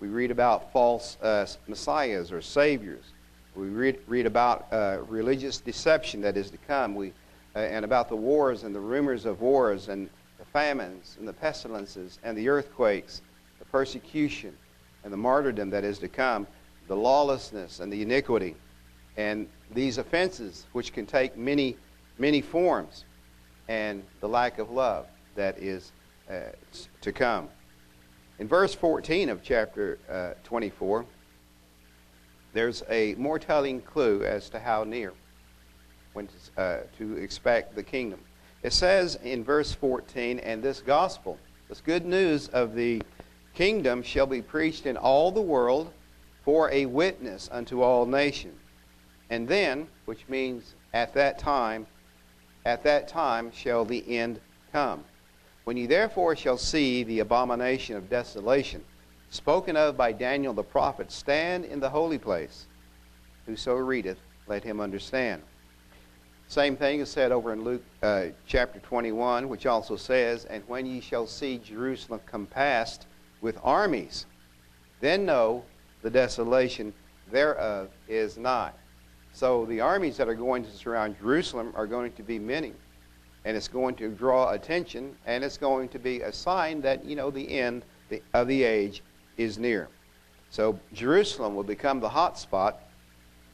We 0.00 0.08
read 0.08 0.30
about 0.30 0.72
false 0.72 1.16
uh, 1.22 1.46
messiahs 1.68 2.32
or 2.32 2.40
saviors. 2.42 3.04
We 3.54 3.68
read, 3.68 3.98
read 4.06 4.26
about 4.26 4.66
uh, 4.72 4.98
religious 5.08 5.58
deception 5.58 6.22
that 6.22 6.36
is 6.36 6.50
to 6.50 6.56
come. 6.66 6.94
We 6.94 7.12
uh, 7.54 7.58
and 7.58 7.84
about 7.84 8.08
the 8.08 8.16
wars 8.16 8.62
and 8.62 8.74
the 8.74 8.80
rumors 8.80 9.26
of 9.26 9.42
wars 9.42 9.88
and 9.88 10.08
the 10.38 10.44
famines 10.46 11.16
and 11.18 11.28
the 11.28 11.32
pestilences 11.34 12.18
and 12.22 12.36
the 12.36 12.48
earthquakes, 12.48 13.20
the 13.58 13.64
persecution 13.66 14.56
and 15.04 15.12
the 15.12 15.18
martyrdom 15.18 15.68
that 15.70 15.84
is 15.84 15.98
to 15.98 16.08
come, 16.08 16.46
the 16.88 16.96
lawlessness 16.96 17.80
and 17.80 17.92
the 17.92 18.00
iniquity, 18.00 18.56
and 19.16 19.48
these 19.72 19.98
offenses 19.98 20.66
which 20.72 20.92
can 20.92 21.06
take 21.06 21.36
many, 21.36 21.76
many 22.18 22.40
forms, 22.40 23.04
and 23.68 24.02
the 24.20 24.28
lack 24.28 24.58
of 24.58 24.70
love 24.70 25.06
that 25.34 25.58
is 25.58 25.92
uh, 26.30 26.40
to 27.00 27.12
come. 27.12 27.48
In 28.38 28.48
verse 28.48 28.74
14 28.74 29.28
of 29.28 29.42
chapter 29.42 29.98
uh, 30.10 30.32
24, 30.44 31.04
there's 32.52 32.82
a 32.90 33.14
more 33.14 33.38
telling 33.38 33.80
clue 33.80 34.24
as 34.24 34.50
to 34.50 34.58
how 34.58 34.84
near 34.84 35.12
when 36.12 36.26
to, 36.26 36.60
uh, 36.60 36.80
to 36.98 37.16
expect 37.16 37.74
the 37.74 37.82
kingdom. 37.82 38.20
It 38.62 38.72
says 38.72 39.18
in 39.22 39.42
verse 39.42 39.72
14, 39.72 40.38
and 40.38 40.62
this 40.62 40.80
gospel, 40.80 41.38
this 41.68 41.80
good 41.80 42.04
news 42.04 42.48
of 42.48 42.74
the 42.74 43.02
kingdom 43.54 44.02
shall 44.02 44.26
be 44.26 44.42
preached 44.42 44.86
in 44.86 44.96
all 44.96 45.32
the 45.32 45.42
world 45.42 45.92
for 46.44 46.70
a 46.70 46.86
witness 46.86 47.48
unto 47.52 47.82
all 47.82 48.06
nations. 48.06 48.61
And 49.32 49.48
then, 49.48 49.88
which 50.04 50.28
means 50.28 50.74
at 50.92 51.14
that 51.14 51.38
time, 51.38 51.86
at 52.66 52.84
that 52.84 53.08
time 53.08 53.50
shall 53.50 53.86
the 53.86 54.04
end 54.14 54.38
come. 54.72 55.04
When 55.64 55.78
ye 55.78 55.86
therefore 55.86 56.36
shall 56.36 56.58
see 56.58 57.02
the 57.02 57.20
abomination 57.20 57.96
of 57.96 58.10
desolation, 58.10 58.84
spoken 59.30 59.74
of 59.74 59.96
by 59.96 60.12
Daniel 60.12 60.52
the 60.52 60.62
prophet, 60.62 61.10
stand 61.10 61.64
in 61.64 61.80
the 61.80 61.88
holy 61.88 62.18
place. 62.18 62.66
Whoso 63.46 63.74
readeth, 63.74 64.18
let 64.48 64.62
him 64.64 64.82
understand. 64.82 65.40
Same 66.46 66.76
thing 66.76 67.00
is 67.00 67.08
said 67.08 67.32
over 67.32 67.54
in 67.54 67.64
Luke 67.64 67.84
uh, 68.02 68.26
chapter 68.46 68.80
21, 68.80 69.48
which 69.48 69.64
also 69.64 69.96
says, 69.96 70.44
And 70.44 70.62
when 70.68 70.84
ye 70.84 71.00
shall 71.00 71.26
see 71.26 71.56
Jerusalem 71.56 72.20
compassed 72.26 73.06
with 73.40 73.56
armies, 73.62 74.26
then 75.00 75.24
know 75.24 75.64
the 76.02 76.10
desolation 76.10 76.92
thereof 77.30 77.88
is 78.06 78.36
nigh. 78.36 78.72
So 79.32 79.64
the 79.66 79.80
armies 79.80 80.16
that 80.18 80.28
are 80.28 80.34
going 80.34 80.64
to 80.64 80.70
surround 80.70 81.16
Jerusalem 81.18 81.72
are 81.74 81.86
going 81.86 82.12
to 82.12 82.22
be 82.22 82.38
many. 82.38 82.72
And 83.44 83.56
it's 83.56 83.68
going 83.68 83.96
to 83.96 84.08
draw 84.08 84.52
attention, 84.52 85.16
and 85.26 85.42
it's 85.42 85.58
going 85.58 85.88
to 85.88 85.98
be 85.98 86.20
a 86.20 86.32
sign 86.32 86.80
that, 86.82 87.04
you 87.04 87.16
know, 87.16 87.30
the 87.30 87.58
end 87.58 87.84
of 88.34 88.46
the 88.46 88.62
age 88.62 89.02
is 89.36 89.58
near. 89.58 89.88
So 90.50 90.78
Jerusalem 90.92 91.56
will 91.56 91.64
become 91.64 91.98
the 91.98 92.08
hot 92.08 92.38
spot 92.38 92.82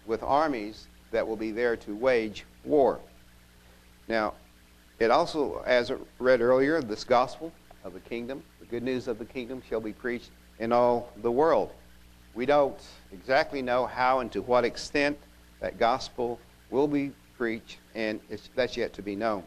with 0.04 0.22
armies 0.22 0.88
that 1.10 1.26
will 1.26 1.36
be 1.36 1.52
there 1.52 1.76
to 1.76 1.94
wage 1.94 2.44
war. 2.64 3.00
Now, 4.08 4.34
it 4.98 5.10
also, 5.10 5.62
as 5.64 5.92
read 6.18 6.40
earlier, 6.40 6.82
this 6.82 7.04
gospel 7.04 7.52
of 7.84 7.94
the 7.94 8.00
kingdom, 8.00 8.42
the 8.60 8.66
good 8.66 8.82
news 8.82 9.06
of 9.06 9.18
the 9.18 9.24
kingdom, 9.24 9.62
shall 9.68 9.80
be 9.80 9.92
preached 9.92 10.30
in 10.58 10.72
all 10.72 11.12
the 11.22 11.30
world. 11.30 11.72
We 12.34 12.44
don't 12.46 12.78
exactly 13.12 13.62
know 13.62 13.86
how 13.86 14.20
and 14.20 14.30
to 14.32 14.42
what 14.42 14.64
extent 14.64 15.16
that 15.60 15.78
gospel 15.78 16.38
will 16.70 16.88
be 16.88 17.12
preached, 17.36 17.78
and 17.94 18.20
that's 18.54 18.76
yet 18.76 18.92
to 18.94 19.02
be 19.02 19.16
known. 19.16 19.44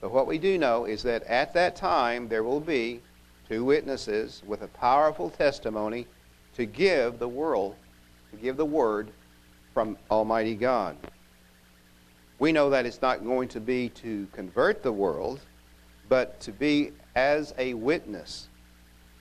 But 0.00 0.12
what 0.12 0.26
we 0.26 0.38
do 0.38 0.58
know 0.58 0.84
is 0.84 1.02
that 1.04 1.22
at 1.24 1.54
that 1.54 1.76
time 1.76 2.28
there 2.28 2.42
will 2.42 2.60
be 2.60 3.00
two 3.48 3.64
witnesses 3.64 4.42
with 4.46 4.62
a 4.62 4.68
powerful 4.68 5.30
testimony 5.30 6.06
to 6.54 6.66
give 6.66 7.18
the 7.18 7.28
world, 7.28 7.74
to 8.30 8.36
give 8.36 8.56
the 8.56 8.64
word 8.64 9.10
from 9.72 9.96
Almighty 10.10 10.54
God. 10.54 10.96
We 12.38 12.52
know 12.52 12.70
that 12.70 12.86
it's 12.86 13.02
not 13.02 13.24
going 13.24 13.48
to 13.48 13.60
be 13.60 13.88
to 13.90 14.26
convert 14.32 14.82
the 14.82 14.92
world, 14.92 15.40
but 16.08 16.40
to 16.40 16.52
be 16.52 16.92
as 17.14 17.54
a 17.58 17.74
witness, 17.74 18.48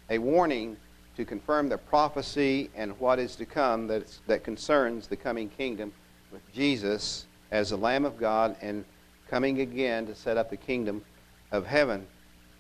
a 0.10 0.18
warning 0.18 0.78
to 1.16 1.26
confirm 1.26 1.70
the 1.70 1.78
prophecy 1.78 2.70
and 2.76 3.00
what 3.00 3.20
is 3.20 3.36
to 3.36 3.46
come 3.46 3.88
that, 3.88 4.20
that 4.28 4.44
concerns 4.44 5.08
the 5.08 5.16
coming 5.16 5.50
kingdom 5.50 5.94
with 6.34 6.52
Jesus 6.52 7.28
as 7.52 7.70
the 7.70 7.78
Lamb 7.78 8.04
of 8.04 8.18
God 8.18 8.58
and 8.62 8.84
coming 9.30 9.62
again 9.62 10.08
to 10.08 10.16
set 10.16 10.36
up 10.36 10.50
the 10.50 10.58
kingdom 10.58 11.04
of 11.52 11.66
heaven. 11.66 12.08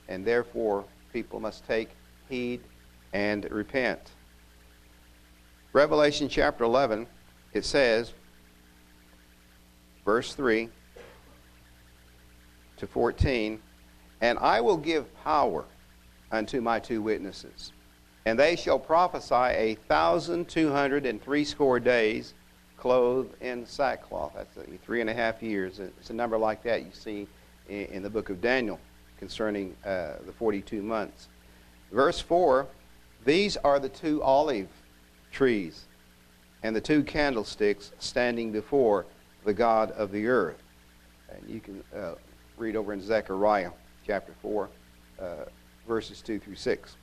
And 0.07 0.23
therefore, 0.23 0.85
people 1.11 1.39
must 1.39 1.65
take 1.65 1.89
heed 2.29 2.61
and 3.13 3.49
repent. 3.51 4.11
Revelation 5.73 6.29
chapter 6.29 6.63
11, 6.63 7.07
it 7.53 7.65
says, 7.65 8.13
verse 10.05 10.35
3 10.35 10.69
to 12.77 12.87
14, 12.87 13.59
And 14.21 14.37
I 14.37 14.61
will 14.61 14.77
give 14.77 15.11
power 15.23 15.65
unto 16.31 16.61
my 16.61 16.79
two 16.79 17.01
witnesses, 17.01 17.71
and 18.25 18.37
they 18.37 18.55
shall 18.55 18.77
prophesy 18.77 19.33
a 19.33 19.75
thousand 19.87 20.47
two 20.47 20.71
hundred 20.71 21.05
and 21.05 21.21
threescore 21.21 21.79
days, 21.79 22.33
clothed 22.83 23.41
in 23.41 23.65
sackcloth. 23.65 24.33
That's 24.35 24.57
three 24.83 24.99
and 24.99 25.09
a 25.09 25.13
half 25.13 25.41
years. 25.41 25.79
It's 25.79 26.09
a 26.09 26.13
number 26.13 26.37
like 26.37 26.61
that 26.63 26.83
you 26.83 26.91
see 26.91 27.29
in 27.69 28.03
the 28.03 28.09
book 28.09 28.29
of 28.29 28.41
Daniel 28.41 28.77
concerning 29.17 29.73
uh, 29.85 30.15
the 30.25 30.33
42 30.33 30.81
months. 30.81 31.29
Verse 31.93 32.19
4 32.19 32.67
These 33.23 33.55
are 33.55 33.79
the 33.79 33.87
two 33.87 34.21
olive 34.21 34.67
trees 35.31 35.85
and 36.61 36.75
the 36.75 36.81
two 36.81 37.03
candlesticks 37.03 37.93
standing 37.99 38.51
before 38.51 39.05
the 39.45 39.53
God 39.53 39.91
of 39.91 40.11
the 40.11 40.27
earth. 40.27 40.61
And 41.29 41.49
you 41.49 41.61
can 41.61 41.81
uh, 41.95 42.15
read 42.57 42.75
over 42.75 42.91
in 42.91 43.01
Zechariah 43.01 43.71
chapter 44.05 44.33
4, 44.41 44.69
uh, 45.21 45.25
verses 45.87 46.21
2 46.21 46.37
through 46.37 46.55
6. 46.55 46.97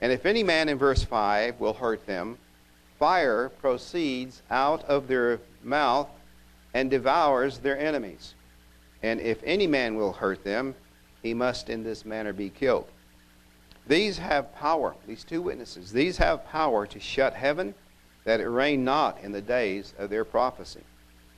And 0.00 0.10
if 0.10 0.24
any 0.24 0.42
man 0.42 0.70
in 0.70 0.78
verse 0.78 1.04
5 1.04 1.60
will 1.60 1.74
hurt 1.74 2.06
them, 2.06 2.38
fire 3.00 3.48
proceeds 3.48 4.42
out 4.50 4.84
of 4.84 5.08
their 5.08 5.40
mouth 5.64 6.08
and 6.74 6.90
devours 6.90 7.58
their 7.58 7.78
enemies. 7.78 8.34
And 9.02 9.18
if 9.20 9.42
any 9.42 9.66
man 9.66 9.96
will 9.96 10.12
hurt 10.12 10.44
them, 10.44 10.74
he 11.22 11.32
must 11.32 11.70
in 11.70 11.82
this 11.82 12.04
manner 12.04 12.34
be 12.34 12.50
killed. 12.50 12.86
These 13.86 14.18
have 14.18 14.54
power, 14.54 14.94
these 15.06 15.24
two 15.24 15.40
witnesses, 15.40 15.90
these 15.90 16.18
have 16.18 16.46
power 16.46 16.86
to 16.86 17.00
shut 17.00 17.32
heaven 17.32 17.74
that 18.24 18.40
it 18.40 18.48
rain 18.48 18.84
not 18.84 19.18
in 19.22 19.32
the 19.32 19.40
days 19.40 19.94
of 19.98 20.10
their 20.10 20.24
prophecy, 20.24 20.84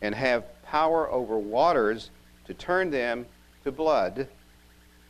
and 0.03 0.17
have 0.17 0.45
power 0.65 1.09
over 1.11 1.39
waters 1.39 2.11
to 2.45 2.55
turn 2.55 2.91
them 2.91 3.25
to 3.63 3.71
blood, 3.71 4.27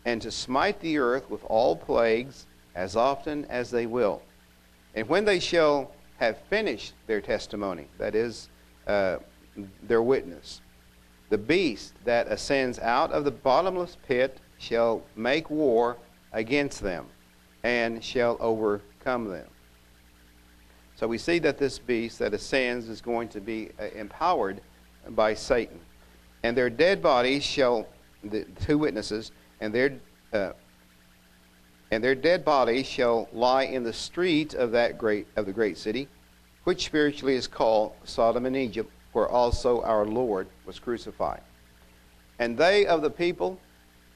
and 0.04 0.20
to 0.20 0.30
smite 0.30 0.78
the 0.80 0.98
earth 0.98 1.30
with 1.30 1.42
all 1.46 1.74
plagues 1.74 2.46
as 2.74 2.94
often 2.94 3.46
as 3.46 3.70
they 3.70 3.86
will. 3.86 4.20
And 4.94 5.08
when 5.08 5.24
they 5.24 5.40
shall 5.40 5.90
have 6.22 6.38
finished 6.48 6.94
their 7.08 7.20
testimony, 7.20 7.88
that 7.98 8.14
is, 8.14 8.48
uh, 8.86 9.16
their 9.82 10.02
witness, 10.02 10.60
the 11.30 11.38
beast 11.38 11.94
that 12.04 12.28
ascends 12.28 12.78
out 12.78 13.10
of 13.10 13.24
the 13.24 13.30
bottomless 13.30 13.96
pit 14.06 14.38
shall 14.58 15.02
make 15.16 15.50
war 15.50 15.96
against 16.32 16.80
them 16.80 17.06
and 17.64 18.04
shall 18.04 18.36
overcome 18.38 19.24
them. 19.24 19.48
So 20.94 21.08
we 21.08 21.18
see 21.18 21.40
that 21.40 21.58
this 21.58 21.80
beast 21.80 22.20
that 22.20 22.32
ascends 22.34 22.88
is 22.88 23.00
going 23.00 23.28
to 23.30 23.40
be 23.40 23.70
uh, 23.80 23.86
empowered 23.96 24.60
by 25.10 25.34
Satan. 25.34 25.80
And 26.44 26.56
their 26.56 26.70
dead 26.70 27.02
bodies 27.02 27.42
shall, 27.42 27.88
the 28.22 28.44
two 28.64 28.78
witnesses, 28.78 29.32
and 29.60 29.74
their, 29.74 29.98
uh, 30.32 30.52
and 31.92 32.02
their 32.02 32.14
dead 32.14 32.42
bodies 32.42 32.86
shall 32.86 33.28
lie 33.34 33.64
in 33.64 33.84
the 33.84 33.92
street 33.92 34.54
of 34.54 34.72
that 34.72 34.96
great 34.96 35.26
of 35.36 35.44
the 35.44 35.52
great 35.52 35.76
city, 35.76 36.08
which 36.64 36.86
spiritually 36.86 37.34
is 37.34 37.46
called 37.46 37.92
Sodom 38.04 38.46
and 38.46 38.56
Egypt, 38.56 38.90
where 39.12 39.28
also 39.28 39.82
our 39.82 40.06
Lord 40.06 40.48
was 40.64 40.78
crucified. 40.78 41.42
And 42.38 42.56
they 42.56 42.86
of 42.86 43.02
the 43.02 43.10
people 43.10 43.60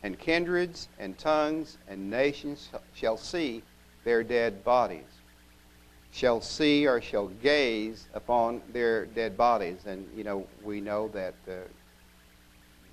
and 0.02 0.18
kindreds 0.18 0.88
and 0.98 1.18
tongues 1.18 1.76
and 1.86 2.10
nations 2.10 2.70
shall 2.94 3.18
see 3.18 3.62
their 4.04 4.24
dead 4.24 4.64
bodies, 4.64 5.04
shall 6.12 6.40
see 6.40 6.86
or 6.86 7.02
shall 7.02 7.26
gaze 7.42 8.08
upon 8.14 8.62
their 8.72 9.04
dead 9.04 9.36
bodies. 9.36 9.80
And, 9.84 10.08
you 10.16 10.24
know, 10.24 10.46
we 10.64 10.80
know 10.80 11.08
that 11.08 11.34
uh, 11.46 11.56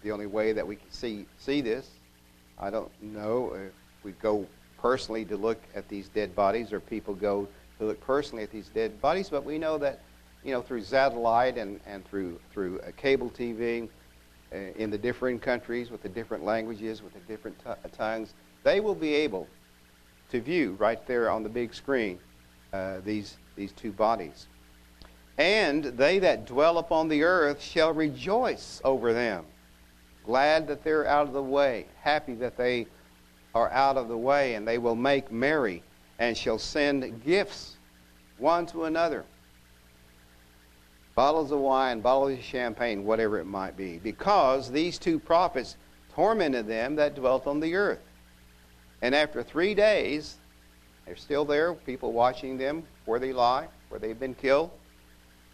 the 0.02 0.12
only 0.12 0.28
way 0.28 0.52
that 0.52 0.67
we 0.67 0.76
can 0.76 0.91
see, 0.91 1.26
see 1.38 1.62
this, 1.62 1.89
I 2.60 2.69
don't 2.69 2.91
know 3.02 3.54
if 3.54 3.72
we 4.04 4.12
go 4.12 4.46
personally 4.84 5.24
to 5.24 5.38
look 5.38 5.63
at 5.74 5.88
these 5.88 6.10
dead 6.10 6.36
bodies 6.36 6.74
or 6.74 6.80
people 6.82 7.15
go 7.15 7.48
to 7.80 7.86
look 7.86 8.02
personally 8.02 8.43
at 8.43 8.52
these 8.52 8.67
dead 8.67 9.02
bodies, 9.02 9.30
but 9.30 9.46
we 9.46 9.58
know 9.58 9.78
that, 9.78 10.02
you 10.43 10.52
know, 10.52 10.62
through 10.62 10.84
satellite 10.84 11.58
and, 11.58 11.80
and 11.88 12.06
through, 12.06 12.38
through 12.52 12.80
uh, 12.82 12.91
cable 12.98 13.30
TV, 13.30 13.88
uh, 14.54 14.58
in 14.76 14.91
the 14.91 14.98
different 14.98 15.41
countries 15.41 15.89
with 15.89 16.04
the 16.04 16.10
different 16.10 16.43
languages, 16.43 17.02
with 17.02 17.13
the 17.13 17.19
different 17.22 17.58
uh, 17.65 17.76
tongues, 17.93 18.34
they 18.63 18.82
will 18.82 18.93
be 18.93 19.15
able 19.15 19.48
to 20.30 20.41
view 20.41 20.76
right 20.78 21.08
there 21.08 21.32
on 21.32 21.43
the 21.43 21.50
big 21.50 21.74
screen 21.74 22.19
uh, 22.74 22.98
these, 23.06 23.38
these 23.56 23.72
two 23.72 23.93
bodies. 23.93 24.48
And 25.38 25.86
they 25.86 26.19
that 26.19 26.46
dwell 26.46 26.78
upon 26.78 27.08
the 27.08 27.24
earth 27.24 27.62
shall 27.63 27.93
rejoice 27.93 28.82
over 28.84 29.13
them, 29.13 29.46
glad 30.26 30.67
that 30.67 30.84
they're 30.84 31.08
out 31.08 31.26
of 31.26 31.34
the 31.34 31.41
way, 31.41 31.86
happy 32.02 32.34
that 32.36 32.58
they 32.58 32.86
are 33.56 33.72
out 33.72 33.98
of 33.98 34.08
the 34.08 34.18
way, 34.18 34.56
and 34.56 34.68
they 34.68 34.78
will 34.78 34.96
make 34.96 35.32
merry 35.32 35.84
and 36.20 36.38
shall 36.38 36.58
send 36.58 37.24
gifts 37.24 37.76
one 38.38 38.66
to 38.68 38.86
another 38.86 39.26
bottles 41.16 41.52
of 41.52 41.60
wine, 41.60 42.02
bottles 42.02 42.34
of 42.34 42.44
champagne, 42.44 43.06
whatever 43.06 43.39
it 43.39 43.46
might 43.46 43.78
be, 43.78 44.00
because 44.00 44.72
these 44.72 44.98
two 44.98 45.20
prophets 45.20 45.78
tormented 46.13 46.68
them 46.68 46.96
that 46.96 47.16
dwelt 47.16 47.48
on 47.48 47.60
the 47.60 47.76
earth. 47.76 48.02
And 49.02 49.13
after 49.13 49.44
three 49.44 49.74
days, 49.76 50.38
they're 51.06 51.16
still 51.16 51.46
there, 51.46 51.74
people 51.74 52.13
watching 52.13 52.58
them 52.58 52.84
where 53.06 53.20
they 53.20 53.34
lie, 53.34 53.68
where 53.89 54.00
they've 54.00 54.20
been 54.20 54.36
killed. 54.36 54.72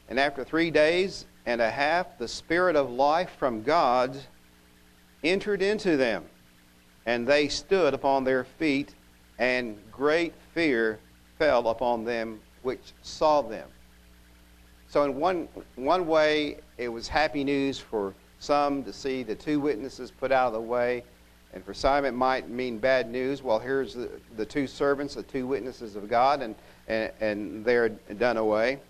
And 0.08 0.20
after 0.20 0.44
three 0.44 0.72
days 0.72 1.26
and 1.46 1.62
a 1.62 1.70
half, 1.70 2.18
the 2.18 2.28
Spirit 2.28 2.76
of 2.76 2.90
life 2.90 3.32
from 3.38 3.64
God 3.64 4.16
entered 5.24 5.62
into 5.62 5.98
them, 5.98 6.26
and 7.10 7.26
they 7.26 7.48
stood 7.48 7.96
upon 7.96 8.24
their 8.24 8.44
feet, 8.44 8.94
and 9.40 9.76
great 9.92 10.32
fear 10.54 11.00
fell 11.40 11.70
upon 11.70 12.06
them 12.06 12.40
which 12.62 12.94
saw 13.02 13.42
them. 13.42 13.68
So, 14.90 15.04
in 15.06 15.16
one, 15.16 15.48
one 15.76 16.06
way, 16.06 16.60
it 16.78 16.88
was 16.88 17.08
happy 17.08 17.44
news 17.44 17.80
for 17.80 18.14
some 18.38 18.84
to 18.84 18.94
see 18.94 19.24
the 19.24 19.34
two 19.34 19.60
witnesses 19.60 20.12
put 20.12 20.32
out 20.32 20.50
of 20.50 20.54
the 20.54 20.62
way. 20.62 21.04
And 21.52 21.66
for 21.66 21.74
some, 21.74 22.06
it 22.06 22.12
might 22.12 22.48
mean 22.48 22.78
bad 22.78 23.10
news. 23.10 23.42
Well, 23.42 23.58
here's 23.58 23.96
the, 23.96 24.12
the 24.38 24.46
two 24.46 24.68
servants, 24.68 25.16
the 25.16 25.24
two 25.24 25.48
witnesses 25.48 25.96
of 25.96 26.08
God, 26.08 26.44
and, 26.44 26.54
and, 26.88 27.12
and 27.22 27.66
they're 27.66 27.90
done 27.90 28.38
away. 28.38 28.82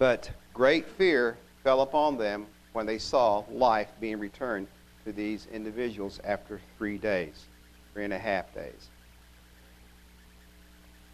But 0.00 0.32
great 0.52 0.88
fear 0.88 1.38
fell 1.62 1.82
upon 1.82 2.18
them 2.18 2.48
when 2.72 2.86
they 2.86 2.98
saw 2.98 3.44
life 3.52 3.92
being 4.00 4.18
returned 4.18 4.66
to 5.04 5.12
these 5.12 5.46
individuals 5.52 6.20
after 6.24 6.60
three 6.78 6.98
days, 6.98 7.46
three 7.92 8.04
and 8.04 8.12
a 8.12 8.18
half 8.18 8.52
days. 8.54 8.90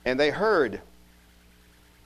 And 0.04 0.18
they 0.18 0.30
heard, 0.30 0.80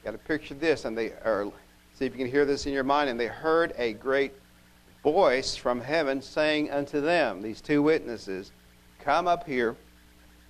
got 0.05 0.13
to 0.13 0.19
picture 0.19 0.55
this, 0.55 0.85
and 0.85 0.97
they, 0.97 1.09
or 1.25 1.53
see 1.95 2.07
if 2.07 2.13
you 2.13 2.19
can 2.19 2.31
hear 2.31 2.45
this 2.45 2.67
in 2.67 2.73
your 2.73 2.85
mind, 2.85 3.11
and 3.11 3.19
they 3.19 3.27
heard 3.27 3.75
a 3.79 3.93
great 3.93 4.33
voice 5.03 5.57
from 5.57 5.81
heaven 5.81 6.23
saying 6.23 6.71
unto 6.71 7.01
them, 7.01 7.43
these 7.43 7.61
two 7.61 7.83
witnesses, 7.83 8.53
Come 9.01 9.27
up 9.27 9.47
here. 9.47 9.77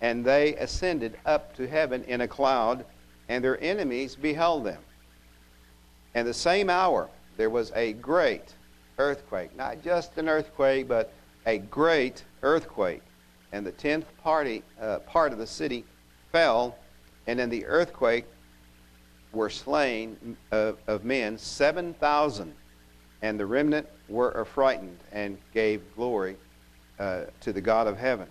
And 0.01 0.25
they 0.25 0.57
ascended 0.57 1.17
up 1.25 1.55
to 1.57 1.69
heaven 1.69 2.03
in 2.05 2.23
a 2.23 2.29
cloud, 2.29 2.85
and 3.29 3.43
their 3.43 3.63
enemies 3.63 4.17
beheld 4.17 4.65
them. 4.65 4.83
And 6.15 6.27
the 6.27 6.35
same 6.35 6.69
hour 6.69 7.09
there 7.37 7.51
was 7.51 7.73
a 7.75 7.95
great 7.95 8.55
earthquake, 8.99 9.57
not 9.57 9.83
just 9.83 10.19
an 10.19 10.29
earthquake, 10.29 10.89
but 10.89 11.13
a 11.47 11.59
great 11.59 12.25
earthquake. 12.43 13.03
And 13.53 13.67
the 13.67 13.73
tenth 13.73 14.07
party, 14.23 14.63
uh, 14.81 15.01
part 15.01 15.33
of 15.33 15.39
the 15.39 15.47
city 15.47 15.85
fell, 16.31 16.79
and 17.27 17.39
in 17.39 17.51
the 17.51 17.67
earthquake 17.67 18.25
were 19.33 19.51
slain 19.51 20.37
of, 20.51 20.79
of 20.87 21.05
men 21.05 21.39
7,000. 21.39 22.55
And 23.23 23.39
the 23.39 23.47
remnant 23.47 23.87
were 24.09 24.37
affrighted 24.41 24.97
and 25.13 25.39
gave 25.55 25.83
glory 25.95 26.37
uh, 26.99 27.25
to 27.41 27.53
the 27.53 27.61
God 27.61 27.87
of 27.87 27.97
heaven. 27.97 28.29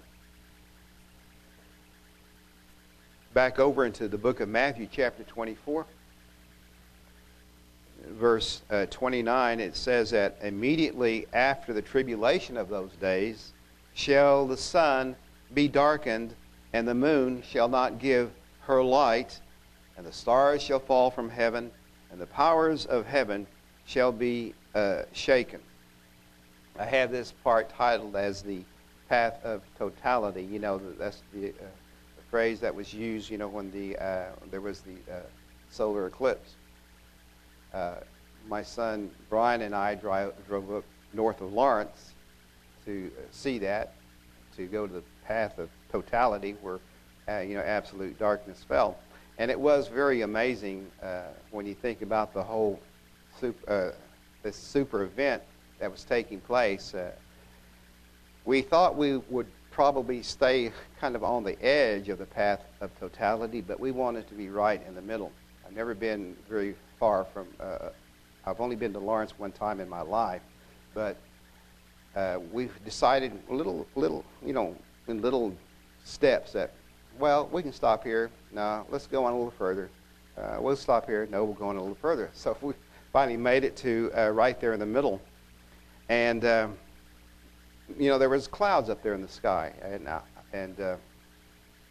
Back 3.34 3.60
over 3.60 3.86
into 3.86 4.10
the 4.10 4.18
book 4.18 4.42
of 4.42 4.50
Matthew, 4.50 4.88
chapter 4.92 5.24
24, 5.24 5.86
verse 8.10 8.62
uh, 8.70 8.86
29, 8.88 9.60
it 9.60 9.76
says 9.76 10.10
that 10.12 10.38
immediately 10.42 11.28
after 11.34 11.74
the 11.74 11.82
tribulation 11.82 12.58
of 12.58 12.70
those 12.70 12.92
days 12.94 13.54
shall 13.94 14.48
the 14.48 14.58
sun 14.58 15.16
be 15.54 15.68
darkened, 15.68 16.34
and 16.74 16.88
the 16.88 16.94
moon 16.94 17.42
shall 17.42 17.68
not 17.68 18.00
give 18.00 18.32
her 18.62 18.82
light, 18.82 19.40
and 19.98 20.06
the 20.06 20.14
stars 20.14 20.62
shall 20.62 20.80
fall 20.80 21.12
from 21.12 21.30
heaven, 21.30 21.72
and 22.12 22.20
the 22.20 22.28
powers 22.28 22.86
of 22.86 23.06
heaven 23.06 23.46
shall 23.86 24.12
be 24.12 24.54
uh, 24.76 25.04
shaken. 25.12 25.60
I 26.80 26.86
have 26.86 27.12
this 27.12 27.34
part 27.44 27.70
titled 27.70 28.16
as 28.16 28.42
the 28.42 28.64
path 29.10 29.44
of 29.44 29.62
totality. 29.78 30.44
You 30.44 30.60
know, 30.60 30.82
that's 30.98 31.22
the, 31.34 31.50
uh, 31.50 31.52
the 32.16 32.24
phrase 32.30 32.62
that 32.62 32.74
was 32.74 32.94
used, 32.94 33.30
you 33.30 33.38
know, 33.38 33.50
when 33.50 33.70
the, 33.72 33.98
uh, 33.98 34.30
there 34.50 34.62
was 34.62 34.82
the 34.82 34.96
uh, 35.14 35.20
solar 35.70 36.08
eclipse. 36.08 36.56
Uh, 37.74 37.96
my 38.48 38.64
son 38.64 39.10
Brian 39.30 39.62
and 39.62 39.76
I 39.76 39.96
drive, 39.96 40.34
drove 40.48 40.72
up 40.74 40.84
north 41.14 41.42
of 41.42 41.54
Lawrence 41.54 42.14
to 42.86 43.12
uh, 43.18 43.22
see 43.32 43.60
that, 43.60 43.94
to 44.58 44.66
go 44.68 44.88
to 44.88 44.94
the 44.94 45.04
path 45.26 45.58
of 45.58 45.70
totality 45.92 46.56
where, 46.62 46.80
you 47.44 47.56
know, 47.56 47.62
absolute 47.62 48.18
darkness 48.20 48.64
fell. 48.68 48.98
And 49.38 49.50
it 49.50 49.60
was 49.60 49.88
very 49.88 50.22
amazing 50.22 50.90
when 51.52 51.66
you 51.66 51.74
think 51.74 52.02
about 52.02 52.34
the 52.34 52.44
whole 52.44 52.80
super, 53.40 53.96
this 54.44 54.56
super 54.56 55.04
event 55.04 55.42
that 55.80 55.92
was 55.92 56.04
taking 56.04 56.40
place, 56.42 56.94
uh, 56.94 57.12
we 58.46 58.62
thought 58.62 58.96
we 58.96 59.18
would 59.18 59.48
probably 59.72 60.22
stay 60.22 60.72
kind 61.00 61.16
of 61.16 61.24
on 61.24 61.44
the 61.44 61.60
edge 61.64 62.10
of 62.10 62.18
the 62.18 62.26
path 62.26 62.62
of 62.82 62.92
totality, 63.00 63.62
but 63.62 63.80
we 63.80 63.92
wanted 63.92 64.28
to 64.28 64.34
be 64.34 64.50
right 64.50 64.82
in 64.88 64.96
the 64.96 65.02
middle. 65.02 65.32
I've 65.66 65.76
never 65.76 65.94
been 65.94 66.36
very 66.50 66.76
far 67.02 67.26
from, 67.34 67.48
uh, 67.60 67.90
I've 68.46 68.62
only 68.62 68.76
been 68.76 68.94
to 68.94 69.00
Lawrence 69.00 69.34
one 69.40 69.52
time 69.52 69.80
in 69.80 69.90
my 69.90 70.02
life, 70.02 70.44
but 70.94 71.18
uh, 72.16 72.38
we've 72.52 72.74
decided 72.86 73.32
little, 73.50 73.88
little, 73.96 74.24
you 74.46 74.54
know, 74.54 74.76
in 75.08 75.20
little 75.20 75.52
steps 76.06 76.52
that, 76.52 76.74
well, 77.18 77.50
we 77.52 77.64
can 77.64 77.74
stop 77.74 78.04
here. 78.04 78.30
No, 78.52 78.86
let's 78.92 79.08
go 79.08 79.26
on 79.26 79.34
a 79.34 79.36
little 79.36 79.50
further. 79.50 79.90
Uh, 80.38 80.58
we'll 80.60 80.76
stop 80.76 81.08
here. 81.08 81.28
No, 81.32 81.44
we'll 81.44 81.56
go 81.56 81.70
on 81.70 81.76
a 81.76 81.82
little 81.82 81.96
further. 81.96 82.30
So 82.36 82.56
we 82.62 82.74
finally 83.12 83.36
made 83.36 83.64
it 83.64 83.76
to 83.78 84.12
uh, 84.16 84.30
right 84.30 84.62
there 84.62 84.74
in 84.74 84.80
the 84.80 84.86
middle 84.86 85.20
and, 86.08 86.46
uh, 86.46 86.68
you 87.98 88.10
know, 88.10 88.20
there 88.20 88.30
was 88.30 88.48
clouds 88.48 88.90
up 88.90 89.02
there 89.02 89.16
in 89.16 89.22
the 89.24 89.28
sky. 89.28 89.74
And, 89.82 90.08
uh, 90.08 90.20
and 90.54 90.80
uh, 90.80 90.98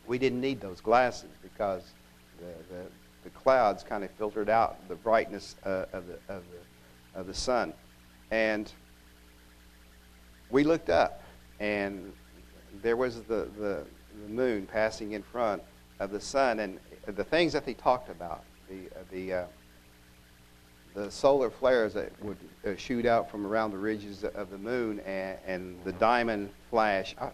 we 0.07 0.19
didn't 0.19 0.41
need 0.41 0.61
those 0.61 0.81
glasses 0.81 1.31
because 1.43 1.83
the, 2.39 2.75
the, 2.75 2.83
the 3.25 3.31
clouds 3.31 3.83
kind 3.83 4.05
of 4.05 4.11
filtered 4.13 4.49
out 4.49 4.77
the 4.89 4.95
brightness 4.95 5.57
uh, 5.65 5.87
of, 5.93 6.07
the, 6.07 6.15
of, 6.29 6.43
the, 6.51 7.21
of 7.21 7.27
the 7.27 7.35
sun. 7.35 7.73
And 8.31 8.73
we 10.51 10.65
looked 10.65 10.91
up, 10.91 11.23
and 11.59 12.13
there 12.83 12.97
was 12.97 13.23
the, 13.23 13.49
the, 13.59 13.85
the 14.23 14.29
moon 14.29 14.67
passing 14.67 15.13
in 15.13 15.23
front 15.23 15.63
of 15.99 16.11
the 16.11 16.21
sun. 16.21 16.61
And 16.61 16.79
the 17.07 17.25
things 17.25 17.53
that 17.53 17.67
they 17.67 17.75
talked 17.75 18.09
about, 18.09 18.45
the, 18.69 18.89
the, 19.11 19.33
uh, 19.33 19.45
the 20.95 21.11
solar 21.11 21.51
flares 21.51 21.95
that 21.95 22.13
would 22.23 22.39
uh, 22.67 22.75
shoot 22.77 23.07
out 23.07 23.31
from 23.31 23.47
around 23.47 23.71
the 23.71 23.79
ridges 23.79 24.25
of 24.25 24.51
the 24.51 24.59
moon 24.59 25.01
and, 25.01 25.39
and 25.47 25.85
the 25.85 25.93
diamond 25.93 26.51
flash. 26.71 27.15
I, 27.21 27.31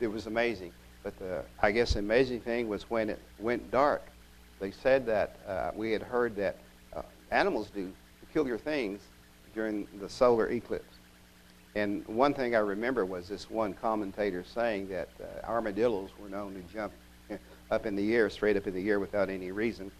it 0.00 0.08
was 0.08 0.26
amazing. 0.26 0.72
But 1.02 1.18
the, 1.18 1.44
I 1.60 1.70
guess 1.70 1.92
the 1.92 1.98
amazing 2.00 2.40
thing 2.40 2.68
was 2.68 2.88
when 2.90 3.10
it 3.10 3.20
went 3.38 3.70
dark. 3.70 4.02
They 4.60 4.70
said 4.70 5.06
that 5.06 5.36
uh, 5.46 5.70
we 5.74 5.92
had 5.92 6.02
heard 6.02 6.36
that 6.36 6.56
uh, 6.94 7.02
animals 7.30 7.68
do 7.74 7.92
peculiar 8.20 8.58
things 8.58 9.00
during 9.54 9.86
the 10.00 10.08
solar 10.08 10.50
eclipse. 10.50 10.98
And 11.74 12.06
one 12.06 12.34
thing 12.34 12.54
I 12.54 12.60
remember 12.60 13.04
was 13.04 13.28
this 13.28 13.50
one 13.50 13.74
commentator 13.74 14.44
saying 14.44 14.88
that 14.88 15.08
uh, 15.20 15.46
armadillos 15.46 16.10
were 16.20 16.28
known 16.28 16.54
to 16.54 16.72
jump 16.72 16.92
up 17.70 17.86
in 17.86 17.96
the 17.96 18.14
air, 18.14 18.30
straight 18.30 18.56
up 18.56 18.66
in 18.66 18.74
the 18.74 18.88
air 18.88 19.00
without 19.00 19.28
any 19.28 19.50
reason. 19.50 19.90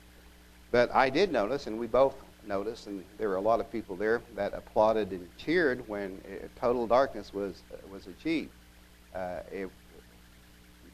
But 0.71 0.95
I 0.95 1.11
did 1.11 1.33
notice, 1.33 1.67
and 1.67 1.79
we 1.79 1.87
both 1.87 2.15
noticed, 2.47 2.87
and 2.87 3.05
there 3.19 3.29
were 3.29 3.37
a 3.37 3.41
lot 3.41 3.61
of 3.61 3.71
people 3.71 3.97
there 3.97 4.23
that 4.37 4.55
applauded 4.55 5.11
and 5.11 5.29
cheered 5.37 5.87
when 5.89 6.21
uh, 6.27 6.47
total 6.59 6.87
darkness 6.87 7.33
was 7.33 7.63
uh, 7.73 7.77
was 7.91 8.07
achieved. 8.07 8.51
Uh, 9.15 9.41
it, 9.51 9.69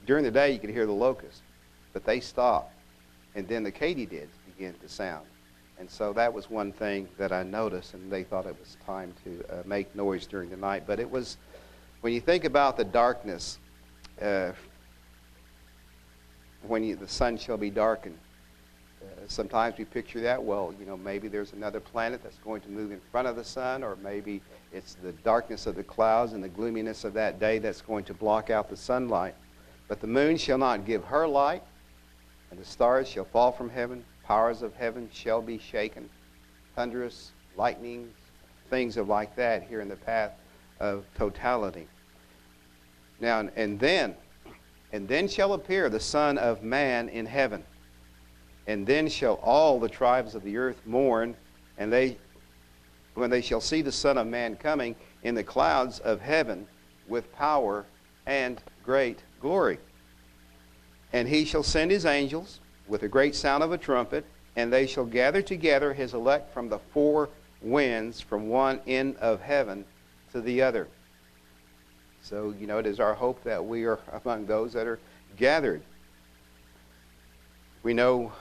during 0.06 0.24
the 0.24 0.30
day, 0.30 0.52
you 0.52 0.58
could 0.58 0.70
hear 0.70 0.86
the 0.86 0.92
locusts, 0.92 1.42
but 1.92 2.04
they 2.04 2.20
stopped, 2.20 2.72
and 3.34 3.46
then 3.48 3.62
the 3.62 3.72
katydids 3.72 4.34
began 4.46 4.74
to 4.74 4.88
sound. 4.88 5.26
And 5.78 5.88
so 5.88 6.12
that 6.12 6.32
was 6.32 6.50
one 6.50 6.72
thing 6.72 7.08
that 7.16 7.32
I 7.32 7.42
noticed, 7.42 7.94
and 7.94 8.12
they 8.12 8.22
thought 8.22 8.44
it 8.44 8.56
was 8.58 8.76
time 8.84 9.14
to 9.24 9.44
uh, 9.48 9.62
make 9.64 9.94
noise 9.96 10.26
during 10.26 10.50
the 10.50 10.56
night. 10.56 10.84
But 10.86 11.00
it 11.00 11.10
was, 11.10 11.38
when 12.02 12.12
you 12.12 12.20
think 12.20 12.44
about 12.44 12.76
the 12.76 12.84
darkness, 12.84 13.58
uh, 14.20 14.52
when 16.66 16.84
you, 16.84 16.96
the 16.96 17.08
sun 17.08 17.38
shall 17.38 17.56
be 17.56 17.70
darkened, 17.70 18.18
uh, 19.02 19.06
sometimes 19.26 19.78
we 19.78 19.86
picture 19.86 20.20
that, 20.20 20.42
well, 20.42 20.74
you 20.78 20.84
know, 20.84 20.98
maybe 20.98 21.28
there's 21.28 21.54
another 21.54 21.80
planet 21.80 22.22
that's 22.22 22.36
going 22.38 22.60
to 22.60 22.68
move 22.68 22.92
in 22.92 23.00
front 23.10 23.26
of 23.26 23.34
the 23.34 23.44
sun, 23.44 23.82
or 23.82 23.96
maybe 24.02 24.42
it's 24.72 24.94
the 25.02 25.12
darkness 25.24 25.66
of 25.66 25.74
the 25.76 25.82
clouds 25.82 26.34
and 26.34 26.44
the 26.44 26.48
gloominess 26.50 27.04
of 27.04 27.14
that 27.14 27.40
day 27.40 27.58
that's 27.58 27.80
going 27.80 28.04
to 28.04 28.12
block 28.12 28.50
out 28.50 28.68
the 28.68 28.76
sunlight. 28.76 29.34
But 29.88 30.02
the 30.02 30.06
moon 30.06 30.36
shall 30.36 30.58
not 30.58 30.84
give 30.84 31.02
her 31.04 31.26
light, 31.26 31.62
and 32.50 32.58
the 32.58 32.64
stars 32.64 33.08
shall 33.08 33.24
fall 33.24 33.52
from 33.52 33.70
heaven, 33.70 34.04
powers 34.24 34.62
of 34.62 34.74
heaven 34.74 35.08
shall 35.12 35.42
be 35.42 35.58
shaken, 35.58 36.08
thunderous 36.74 37.32
lightnings, 37.56 38.14
things 38.68 38.96
of 38.96 39.08
like 39.08 39.34
that 39.36 39.62
here 39.62 39.80
in 39.80 39.88
the 39.88 39.96
path 39.96 40.32
of 40.78 41.04
totality. 41.16 41.86
Now, 43.20 43.48
and 43.56 43.78
then, 43.78 44.14
and 44.92 45.06
then 45.06 45.28
shall 45.28 45.52
appear 45.52 45.88
the 45.88 46.00
Son 46.00 46.38
of 46.38 46.62
Man 46.62 47.08
in 47.08 47.26
heaven 47.26 47.64
and 48.70 48.86
then 48.86 49.08
shall 49.08 49.34
all 49.42 49.80
the 49.80 49.88
tribes 49.88 50.36
of 50.36 50.44
the 50.44 50.56
earth 50.56 50.80
mourn, 50.86 51.34
and 51.78 51.92
they, 51.92 52.16
when 53.14 53.28
they 53.28 53.40
shall 53.40 53.60
see 53.60 53.82
the 53.82 53.90
Son 53.90 54.16
of 54.16 54.28
Man 54.28 54.54
coming 54.54 54.94
in 55.24 55.34
the 55.34 55.42
clouds 55.42 55.98
of 55.98 56.20
heaven 56.20 56.68
with 57.08 57.32
power 57.32 57.84
and 58.26 58.62
great 58.84 59.18
glory. 59.40 59.78
And 61.12 61.28
he 61.28 61.44
shall 61.44 61.62
send 61.62 61.90
his 61.90 62.06
angels 62.06 62.60
with 62.86 63.02
a 63.02 63.08
great 63.08 63.34
sound 63.34 63.62
of 63.62 63.72
a 63.72 63.78
trumpet, 63.78 64.24
and 64.56 64.72
they 64.72 64.86
shall 64.86 65.04
gather 65.04 65.42
together 65.42 65.92
his 65.92 66.14
elect 66.14 66.52
from 66.52 66.68
the 66.68 66.78
four 66.78 67.28
winds, 67.62 68.20
from 68.20 68.48
one 68.48 68.80
end 68.86 69.16
of 69.16 69.40
heaven 69.40 69.84
to 70.32 70.40
the 70.40 70.62
other. 70.62 70.88
So, 72.22 72.54
you 72.58 72.66
know, 72.66 72.78
it 72.78 72.86
is 72.86 73.00
our 73.00 73.14
hope 73.14 73.42
that 73.44 73.64
we 73.64 73.84
are 73.84 73.98
among 74.24 74.46
those 74.46 74.72
that 74.72 74.86
are 74.86 74.98
gathered. 75.36 75.82
We 77.82 77.94
know 77.94 78.32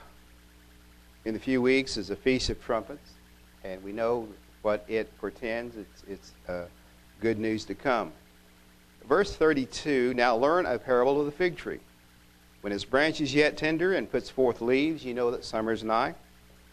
in 1.26 1.36
a 1.36 1.40
few 1.40 1.62
weeks 1.62 1.98
is 1.98 2.10
a 2.10 2.16
Feast 2.16 2.50
of 2.50 2.62
Trumpets, 2.64 3.14
and 3.64 3.82
we 3.84 3.92
know 3.92 4.28
what 4.62 4.84
it 4.88 5.16
portends. 5.20 5.76
It's, 5.78 6.04
it's 6.08 6.32
uh, 6.48 6.66
good 7.22 7.40
news 7.40 7.66
to 7.66 7.76
come. 7.76 8.12
Verse 9.08 9.36
32 9.36 10.14
Now 10.14 10.36
learn 10.36 10.66
a 10.66 10.78
parable 10.78 11.20
of 11.20 11.26
the 11.26 11.32
fig 11.32 11.56
tree. 11.56 11.80
When 12.62 12.74
its 12.74 12.86
branch 12.86 13.22
is 13.22 13.34
yet 13.34 13.58
tender 13.58 13.94
and 13.94 14.12
puts 14.12 14.30
forth 14.30 14.62
leaves, 14.62 15.06
you 15.06 15.14
know 15.14 15.32
that 15.32 15.46
summer 15.46 15.72
is 15.72 15.84
nigh. 15.84 16.16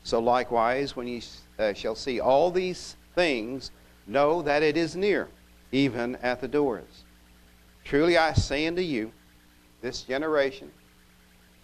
So 0.02 0.20
likewise, 0.20 0.96
when 0.96 1.06
ye 1.06 1.22
uh, 1.58 1.72
shall 1.72 1.94
see 1.94 2.20
all 2.20 2.50
these 2.50 2.96
things 3.14 3.70
know 4.06 4.42
that 4.42 4.62
it 4.62 4.76
is 4.76 4.96
near, 4.96 5.28
even 5.72 6.16
at 6.16 6.40
the 6.40 6.48
doors. 6.48 7.04
Truly 7.84 8.16
I 8.16 8.32
say 8.32 8.66
unto 8.66 8.82
you, 8.82 9.12
this 9.80 10.02
generation 10.02 10.70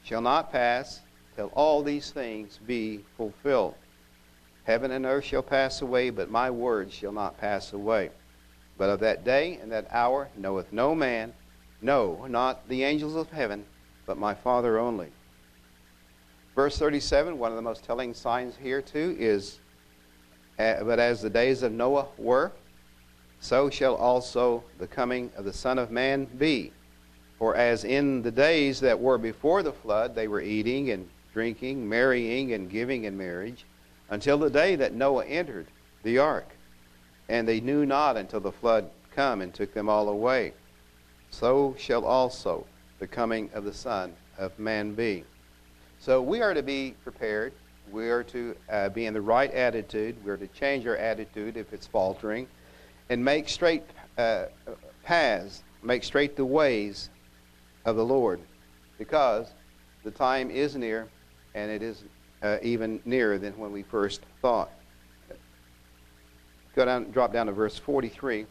shall 0.05 0.21
not 0.21 0.53
pass 0.53 1.01
till 1.37 1.51
all 1.55 1.83
these 1.83 2.11
things 2.11 2.59
be 2.67 3.05
fulfilled. 3.17 3.75
Heaven 4.65 4.93
and 4.93 5.05
earth 5.07 5.25
shall 5.25 5.43
pass 5.43 5.83
away, 5.83 6.11
but 6.11 6.31
my 6.31 6.51
words 6.51 6.95
shall 6.95 7.13
not 7.13 7.39
pass 7.39 7.73
away. 7.73 8.11
But 8.79 8.91
of 8.91 9.01
that 9.01 9.25
day 9.25 9.59
and 9.61 9.73
that 9.73 9.89
hour 9.91 10.29
knoweth 10.37 10.73
no 10.73 10.95
man, 10.95 11.33
no, 11.81 12.27
not 12.29 12.69
the 12.69 12.85
angels 12.85 13.17
of 13.17 13.31
heaven, 13.31 13.65
but 14.07 14.19
my 14.19 14.35
Father 14.35 14.79
only. 14.79 15.09
Verse 16.55 16.79
37, 16.79 17.39
one 17.39 17.51
of 17.51 17.57
the 17.57 17.63
most 17.63 17.85
telling 17.85 18.13
signs 18.13 18.57
here 18.57 18.83
too 18.83 19.17
is, 19.19 19.59
uh, 20.59 20.85
But 20.85 20.99
as 20.99 21.23
the 21.23 21.31
days 21.31 21.63
of 21.63 21.73
Noah 21.73 22.07
were, 22.19 22.53
so 23.41 23.71
shall 23.71 23.95
also 23.95 24.63
the 24.79 24.87
coming 24.87 25.31
of 25.37 25.45
the 25.45 25.53
Son 25.53 25.79
of 25.79 25.91
Man 25.91 26.27
be. 26.27 26.73
For 27.39 27.57
as 27.57 27.85
in 27.85 28.23
the 28.23 28.31
days 28.31 28.79
that 28.81 29.01
were 29.01 29.19
before 29.19 29.63
the 29.63 29.73
flood, 29.73 30.15
they 30.15 30.29
were 30.29 30.41
eating 30.41 30.91
and 30.91 31.09
drinking, 31.33 31.89
marrying 31.89 32.53
and 32.53 32.71
giving 32.71 33.05
in 33.05 33.17
marriage, 33.17 33.65
until 34.11 34.39
the 34.39 34.51
day 34.51 34.77
that 34.77 34.95
Noah 34.95 35.25
entered 35.25 35.67
the 36.03 36.19
ark. 36.19 36.49
And 37.29 37.49
they 37.49 37.61
knew 37.61 37.87
not 37.87 38.17
until 38.17 38.41
the 38.41 38.53
flood 38.53 38.91
come 39.15 39.41
and 39.41 39.53
took 39.53 39.73
them 39.73 39.89
all 39.89 40.09
away. 40.09 40.53
So 41.31 41.75
shall 41.79 42.05
also 42.05 42.67
the 43.03 43.09
coming 43.09 43.51
of 43.53 43.65
the 43.65 43.73
Son 43.75 44.15
of 44.39 44.57
Man 44.61 44.95
be. 44.95 45.25
So 45.99 46.23
we 46.23 46.41
are 46.41 46.55
to 46.55 46.63
be 46.63 46.95
prepared. 47.03 47.53
We 47.91 48.09
are 48.11 48.23
to 48.23 48.55
uh, 48.71 48.91
be 48.91 49.07
in 49.07 49.13
the 49.13 49.21
right 49.21 49.53
attitude. 49.53 50.15
We 50.25 50.31
are 50.31 50.37
to 50.37 50.47
change 50.47 50.87
our 50.87 50.97
attitude 50.97 51.57
if 51.57 51.73
it's 51.73 51.85
faltering 51.85 52.47
and 53.11 53.25
make 53.25 53.49
straight 53.49 53.83
uh, 54.19 54.45
paths, 55.03 55.65
make 55.83 56.05
straight 56.05 56.37
the 56.37 56.45
ways 56.45 57.11
of 57.87 57.97
the 57.97 58.05
Lord 58.05 58.39
because 58.99 59.49
the 60.05 60.13
time 60.13 60.49
is 60.49 60.77
near 60.77 61.09
and 61.57 61.73
it 61.73 61.83
is 61.83 62.05
uh, 62.45 62.59
even 62.63 63.01
nearer 63.05 63.37
than 63.37 63.59
when 63.59 63.73
we 63.73 63.83
first 63.83 64.21
thought. 64.41 64.71
Go 66.77 66.85
down, 66.85 67.11
drop 67.11 67.33
down 67.33 67.47
to 67.47 67.53
verse 67.53 67.77
43. 67.77 68.47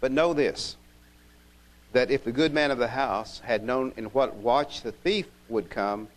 But 0.00 0.10
know 0.10 0.34
this, 0.34 0.78
that 1.94 2.10
if 2.10 2.24
the 2.24 2.32
good 2.32 2.52
man 2.52 2.72
of 2.72 2.78
the 2.78 2.88
house 2.88 3.40
had 3.44 3.62
known 3.62 3.92
in 3.96 4.06
what 4.06 4.34
watch 4.34 4.82
the 4.82 4.90
thief 4.90 5.26
would 5.48 5.70
come, 5.70 6.08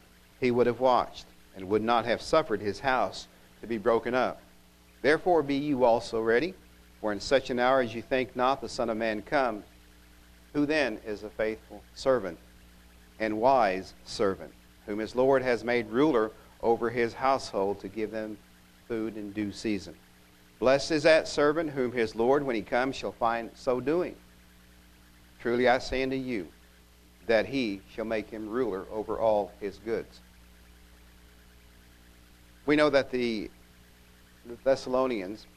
he 0.41 0.49
would 0.49 0.65
have 0.65 0.79
watched, 0.79 1.25
and 1.55 1.69
would 1.69 1.83
not 1.83 2.03
have 2.03 2.19
suffered 2.19 2.59
his 2.59 2.79
house 2.79 3.27
to 3.61 3.67
be 3.67 3.77
broken 3.77 4.15
up. 4.15 4.41
Therefore 5.03 5.43
be 5.43 5.53
you 5.53 5.83
also 5.83 6.19
ready, 6.19 6.55
for 6.99 7.13
in 7.13 7.19
such 7.19 7.51
an 7.51 7.59
hour 7.59 7.81
as 7.81 7.93
you 7.93 8.01
think 8.01 8.35
not 8.35 8.59
the 8.59 8.67
Son 8.67 8.89
of 8.89 8.97
Man 8.97 9.21
comes. 9.21 9.65
Who 10.53 10.65
then 10.65 10.97
is 11.05 11.21
a 11.21 11.29
faithful 11.29 11.83
servant 11.93 12.39
and 13.19 13.39
wise 13.39 13.93
servant, 14.03 14.53
whom 14.87 14.97
his 14.97 15.15
Lord 15.15 15.43
has 15.43 15.63
made 15.63 15.91
ruler 15.91 16.31
over 16.63 16.89
his 16.89 17.13
household 17.13 17.79
to 17.81 17.87
give 17.87 18.09
them 18.09 18.39
food 18.87 19.15
in 19.15 19.31
due 19.31 19.51
season? 19.51 19.93
Blessed 20.57 20.89
is 20.89 21.03
that 21.03 21.27
servant 21.27 21.69
whom 21.69 21.91
his 21.91 22.15
Lord, 22.15 22.43
when 22.43 22.55
he 22.55 22.63
comes, 22.63 22.95
shall 22.95 23.11
find 23.11 23.51
so 23.53 23.79
doing. 23.79 24.15
Truly 25.39 25.67
I 25.67 25.77
say 25.77 26.03
unto 26.03 26.15
you, 26.15 26.47
that 27.27 27.45
he 27.45 27.81
shall 27.93 28.05
make 28.05 28.29
him 28.29 28.49
ruler 28.49 28.85
over 28.91 29.19
all 29.19 29.51
his 29.59 29.79
goods. 29.79 30.21
We 32.65 32.75
know 32.75 32.89
that 32.89 33.11
the, 33.11 33.49
the 34.45 34.57
Thessalonians, 34.63 35.47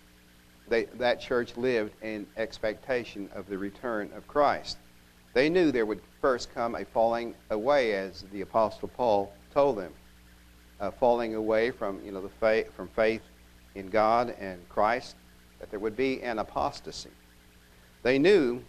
they, 0.69 0.85
that 0.85 1.21
church 1.21 1.57
lived 1.57 1.93
in 2.03 2.27
expectation 2.37 3.29
of 3.35 3.49
the 3.49 3.59
return 3.59 4.11
of 4.15 4.27
Christ. 4.29 4.79
They 5.33 5.49
knew 5.49 5.71
there 5.71 5.87
would 5.87 6.03
first 6.21 6.53
come 6.55 6.75
a 6.75 6.85
falling 6.85 7.35
away, 7.51 7.95
as 7.95 8.25
the 8.33 8.43
Apostle 8.43 8.89
Paul 8.89 9.33
told 9.53 9.79
them, 9.79 9.93
falling 10.99 11.35
away 11.35 11.71
from 11.71 12.05
you 12.05 12.11
know 12.13 12.21
the 12.21 12.29
faith, 12.29 12.73
from 12.75 12.89
faith 12.89 13.23
in 13.75 13.91
God 13.91 14.35
and 14.41 14.67
Christ, 14.69 15.17
that 15.59 15.71
there 15.71 15.79
would 15.79 15.97
be 15.97 16.23
an 16.23 16.39
apostasy. 16.39 17.11
They 18.03 18.19
knew 18.19 18.63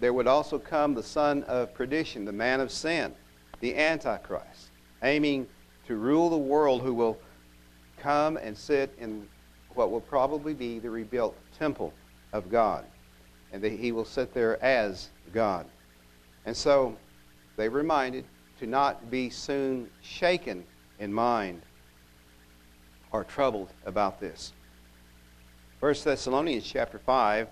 there 0.00 0.12
would 0.12 0.26
also 0.26 0.58
come 0.58 0.94
the 0.94 1.02
son 1.02 1.42
of 1.44 1.72
perdition, 1.74 2.24
the 2.24 2.32
man 2.32 2.60
of 2.60 2.70
sin, 2.70 3.14
the 3.60 3.76
Antichrist, 3.76 4.70
aiming 5.02 5.46
to 5.86 5.96
rule 5.96 6.28
the 6.28 6.36
world, 6.36 6.82
who 6.82 6.92
will 6.92 7.18
come 7.98 8.36
and 8.36 8.56
sit 8.56 8.94
in 8.98 9.26
what 9.74 9.90
will 9.90 10.00
probably 10.00 10.54
be 10.54 10.78
the 10.78 10.90
rebuilt 10.90 11.36
temple 11.58 11.92
of 12.32 12.50
God. 12.50 12.84
And 13.52 13.62
that 13.62 13.72
he 13.72 13.92
will 13.92 14.04
sit 14.04 14.34
there 14.34 14.62
as 14.62 15.08
God. 15.32 15.66
And 16.44 16.56
so 16.56 16.96
they 17.56 17.68
were 17.68 17.78
reminded 17.78 18.24
to 18.58 18.66
not 18.66 19.10
be 19.10 19.30
soon 19.30 19.88
shaken 20.02 20.64
in 20.98 21.12
mind 21.12 21.62
or 23.12 23.24
troubled 23.24 23.70
about 23.84 24.20
this. 24.20 24.52
1 25.80 25.94
Thessalonians 26.04 26.64
chapter 26.64 26.98
5 26.98 27.48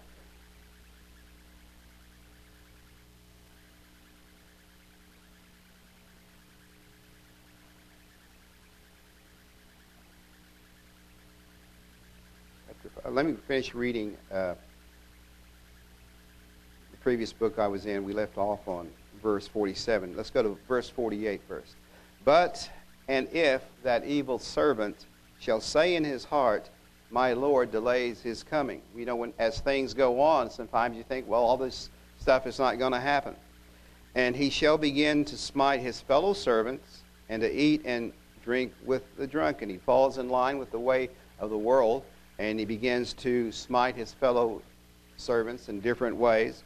let 13.14 13.26
me 13.26 13.34
finish 13.46 13.74
reading 13.74 14.16
uh, 14.32 14.54
the 16.90 16.96
previous 17.00 17.32
book 17.32 17.60
I 17.60 17.68
was 17.68 17.86
in. 17.86 18.02
We 18.02 18.12
left 18.12 18.36
off 18.36 18.66
on 18.66 18.90
verse 19.22 19.46
47. 19.46 20.16
Let's 20.16 20.30
go 20.30 20.42
to 20.42 20.58
verse 20.66 20.88
48 20.88 21.40
first. 21.46 21.76
But, 22.24 22.68
and 23.06 23.28
if 23.32 23.62
that 23.84 24.04
evil 24.04 24.40
servant 24.40 25.06
shall 25.38 25.60
say 25.60 25.94
in 25.94 26.02
his 26.02 26.24
heart, 26.24 26.70
My 27.12 27.34
Lord 27.34 27.70
delays 27.70 28.20
his 28.20 28.42
coming. 28.42 28.82
You 28.96 29.04
know, 29.04 29.14
when, 29.14 29.32
as 29.38 29.60
things 29.60 29.94
go 29.94 30.20
on, 30.20 30.50
sometimes 30.50 30.96
you 30.96 31.04
think, 31.04 31.28
well, 31.28 31.44
all 31.44 31.56
this 31.56 31.90
stuff 32.18 32.48
is 32.48 32.58
not 32.58 32.80
going 32.80 32.92
to 32.92 33.00
happen. 33.00 33.36
And 34.16 34.34
he 34.34 34.50
shall 34.50 34.76
begin 34.76 35.24
to 35.26 35.36
smite 35.36 35.78
his 35.78 36.00
fellow 36.00 36.32
servants 36.32 37.04
and 37.28 37.40
to 37.42 37.52
eat 37.52 37.82
and 37.84 38.12
drink 38.42 38.72
with 38.84 39.04
the 39.16 39.26
drunken. 39.28 39.68
He 39.68 39.78
falls 39.78 40.18
in 40.18 40.28
line 40.28 40.58
with 40.58 40.72
the 40.72 40.80
way 40.80 41.10
of 41.38 41.50
the 41.50 41.58
world 41.58 42.02
and 42.38 42.58
he 42.58 42.64
begins 42.64 43.12
to 43.14 43.52
smite 43.52 43.96
his 43.96 44.12
fellow 44.12 44.62
servants 45.16 45.68
in 45.68 45.80
different 45.80 46.16
ways. 46.16 46.64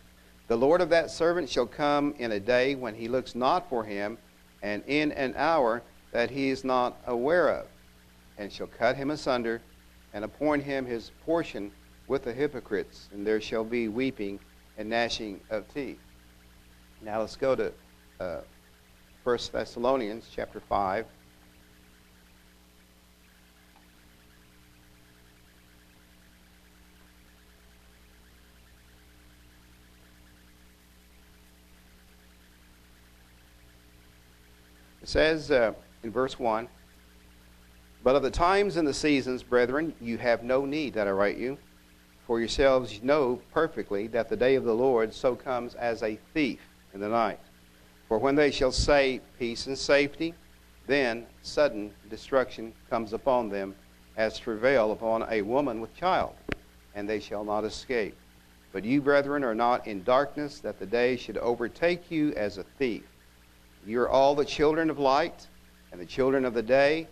The 0.48 0.56
Lord 0.56 0.80
of 0.80 0.88
that 0.90 1.10
servant 1.10 1.48
shall 1.48 1.66
come 1.66 2.14
in 2.18 2.32
a 2.32 2.40
day 2.40 2.74
when 2.74 2.94
he 2.94 3.08
looks 3.08 3.34
not 3.34 3.68
for 3.68 3.84
him, 3.84 4.16
and 4.62 4.82
in 4.86 5.12
an 5.12 5.34
hour 5.36 5.82
that 6.12 6.30
he 6.30 6.48
is 6.48 6.64
not 6.64 6.96
aware 7.06 7.48
of, 7.48 7.66
and 8.38 8.50
shall 8.50 8.66
cut 8.66 8.96
him 8.96 9.10
asunder, 9.10 9.60
and 10.14 10.24
appoint 10.24 10.62
him 10.62 10.86
his 10.86 11.10
portion 11.24 11.70
with 12.06 12.24
the 12.24 12.32
hypocrites, 12.32 13.08
and 13.12 13.26
there 13.26 13.40
shall 13.40 13.64
be 13.64 13.88
weeping 13.88 14.40
and 14.78 14.88
gnashing 14.88 15.40
of 15.50 15.72
teeth. 15.74 15.98
Now 17.02 17.20
let's 17.20 17.36
go 17.36 17.54
to 17.54 17.72
uh, 18.18 18.40
1 19.24 19.38
Thessalonians 19.52 20.24
chapter 20.34 20.60
5. 20.60 21.04
It 35.08 35.12
says 35.12 35.50
uh, 35.50 35.72
in 36.02 36.12
verse 36.12 36.38
1 36.38 36.68
But 38.04 38.14
of 38.14 38.22
the 38.22 38.30
times 38.30 38.76
and 38.76 38.86
the 38.86 38.92
seasons, 38.92 39.42
brethren, 39.42 39.94
you 40.02 40.18
have 40.18 40.42
no 40.42 40.66
need 40.66 40.92
that 40.92 41.08
I 41.08 41.12
write 41.12 41.38
you. 41.38 41.56
For 42.26 42.40
yourselves 42.40 43.02
know 43.02 43.40
perfectly 43.54 44.06
that 44.08 44.28
the 44.28 44.36
day 44.36 44.54
of 44.54 44.64
the 44.64 44.74
Lord 44.74 45.14
so 45.14 45.34
comes 45.34 45.74
as 45.76 46.02
a 46.02 46.18
thief 46.34 46.60
in 46.92 47.00
the 47.00 47.08
night. 47.08 47.40
For 48.06 48.18
when 48.18 48.34
they 48.34 48.50
shall 48.50 48.70
say 48.70 49.22
peace 49.38 49.66
and 49.66 49.78
safety, 49.78 50.34
then 50.86 51.24
sudden 51.40 51.90
destruction 52.10 52.74
comes 52.90 53.14
upon 53.14 53.48
them 53.48 53.74
as 54.18 54.38
travail 54.38 54.92
upon 54.92 55.24
a 55.30 55.40
woman 55.40 55.80
with 55.80 55.96
child, 55.96 56.34
and 56.94 57.08
they 57.08 57.20
shall 57.20 57.44
not 57.44 57.64
escape. 57.64 58.14
But 58.72 58.84
you, 58.84 59.00
brethren, 59.00 59.42
are 59.42 59.54
not 59.54 59.86
in 59.86 60.04
darkness, 60.04 60.60
that 60.60 60.78
the 60.78 60.84
day 60.84 61.16
should 61.16 61.38
overtake 61.38 62.10
you 62.10 62.34
as 62.34 62.58
a 62.58 62.62
thief. 62.62 63.07
You 63.88 64.02
are 64.02 64.08
all 64.10 64.34
the 64.34 64.44
children 64.44 64.90
of 64.90 64.98
light 64.98 65.46
and 65.92 65.98
the 65.98 66.04
children 66.04 66.44
of 66.44 66.52
the 66.52 66.62
day. 66.62 67.08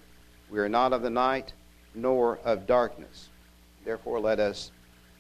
We 0.50 0.58
are 0.58 0.68
not 0.68 0.92
of 0.92 1.00
the 1.00 1.08
night 1.08 1.54
nor 1.94 2.36
of 2.44 2.66
darkness. 2.66 3.30
Therefore, 3.82 4.20
let 4.20 4.38
us 4.38 4.72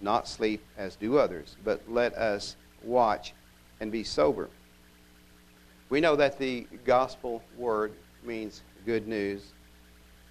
not 0.02 0.28
sleep 0.28 0.62
as 0.76 0.96
do 0.96 1.16
others, 1.16 1.56
but 1.64 1.80
let 1.88 2.12
us 2.12 2.56
watch 2.84 3.32
and 3.80 3.90
be 3.90 4.04
sober. 4.04 4.50
We 5.88 5.98
know 5.98 6.14
that 6.16 6.38
the 6.38 6.66
gospel 6.84 7.42
word 7.56 7.94
means 8.22 8.62
good 8.84 9.08
news, 9.08 9.54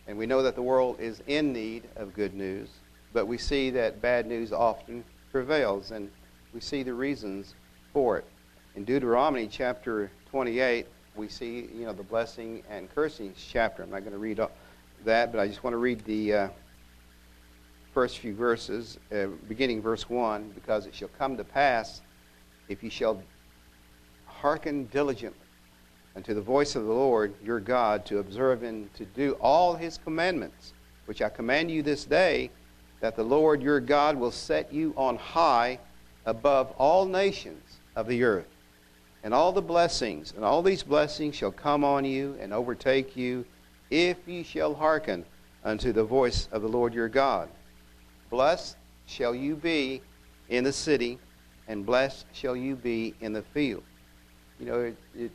and 0.06 0.20
we 0.20 0.28
know 0.28 0.44
that 0.44 0.54
the 0.54 0.62
world 0.62 1.00
is 1.00 1.24
in 1.26 1.52
need 1.52 1.86
of 1.96 2.14
good 2.14 2.36
news. 2.36 2.70
but 3.14 3.26
we 3.26 3.38
see 3.38 3.70
that 3.70 4.02
bad 4.02 4.28
news 4.28 4.52
often 4.52 5.04
prevails, 5.32 5.92
and 5.92 6.12
we 6.54 6.60
see 6.60 6.84
the 6.84 6.94
reasons 6.94 7.56
for 7.94 8.18
it. 8.18 8.26
In 8.76 8.84
Deuteronomy 8.84 9.48
chapter 9.48 10.12
28, 10.30 10.86
we 11.16 11.30
see, 11.30 11.70
you 11.74 11.86
know, 11.86 11.94
the 11.94 12.04
blessing 12.04 12.64
and 12.70 12.94
cursing 12.94 13.34
chapter. 13.38 13.84
I'm 13.84 13.90
not 13.90 14.02
going 14.02 14.12
to 14.12 14.18
read 14.18 14.40
that, 15.06 15.32
but 15.32 15.40
I 15.40 15.48
just 15.48 15.64
want 15.64 15.74
to 15.74 15.78
read 15.78 16.04
the 16.06 16.34
uh, 16.34 16.48
first 17.94 18.20
few 18.20 18.36
verses, 18.36 19.00
uh, 19.14 19.28
beginning 19.48 19.82
verse 19.82 20.10
1, 20.10 20.52
because 20.54 20.86
it 20.86 20.94
shall 20.94 21.10
come 21.18 21.38
to 21.38 21.44
pass 21.44 22.02
if 22.68 22.84
you 22.84 22.90
shall 22.90 23.22
hearken 24.26 24.86
diligently 24.88 25.40
unto 26.16 26.34
the 26.34 26.42
voice 26.42 26.76
of 26.76 26.86
the 26.86 26.92
Lord 26.92 27.34
your 27.44 27.60
God 27.60 28.06
to 28.08 28.20
observe 28.20 28.64
and 28.64 28.94
to 28.96 29.06
do 29.06 29.34
all 29.42 29.76
his 29.76 29.98
commandments, 29.98 30.74
which 31.06 31.22
I 31.22 31.30
command 31.30 31.72
you 31.72 31.84
this 31.84 32.06
day, 32.06 32.52
that 33.00 33.16
the 33.16 33.24
Lord 33.24 33.62
your 33.62 33.80
God 33.80 34.18
will 34.18 34.32
set 34.32 34.74
you 34.74 34.94
on 34.98 35.18
high 35.18 35.80
above 36.26 36.74
all 36.78 37.06
nations 37.06 37.78
of 37.96 38.08
the 38.08 38.24
earth. 38.24 38.55
And 39.26 39.34
all 39.34 39.52
the 39.52 39.60
blessings, 39.60 40.34
and 40.36 40.46
all 40.46 40.62
these 40.62 40.84
blessings 40.84 41.34
shall 41.34 41.52
come 41.52 41.84
on 41.84 42.06
you 42.06 42.38
and 42.40 42.54
overtake 42.54 43.18
you, 43.18 43.44
if 43.90 44.18
ye 44.28 44.44
shall 44.44 44.76
hearken 44.76 45.26
unto 45.64 45.92
the 45.92 46.04
voice 46.04 46.48
of 46.52 46.62
the 46.62 46.68
Lord 46.68 46.94
your 46.94 47.10
God. 47.10 47.50
Blessed 48.30 48.78
shall 49.08 49.34
you 49.34 49.56
be 49.56 50.04
in 50.50 50.64
the 50.64 50.72
city, 50.72 51.18
and 51.68 51.84
blessed 51.84 52.28
shall 52.34 52.56
you 52.56 52.76
be 52.76 53.16
in 53.20 53.34
the 53.34 53.42
field. 53.42 53.82
You 54.60 54.68
know, 54.68 54.80
it, 54.82 54.98
it's, 55.16 55.34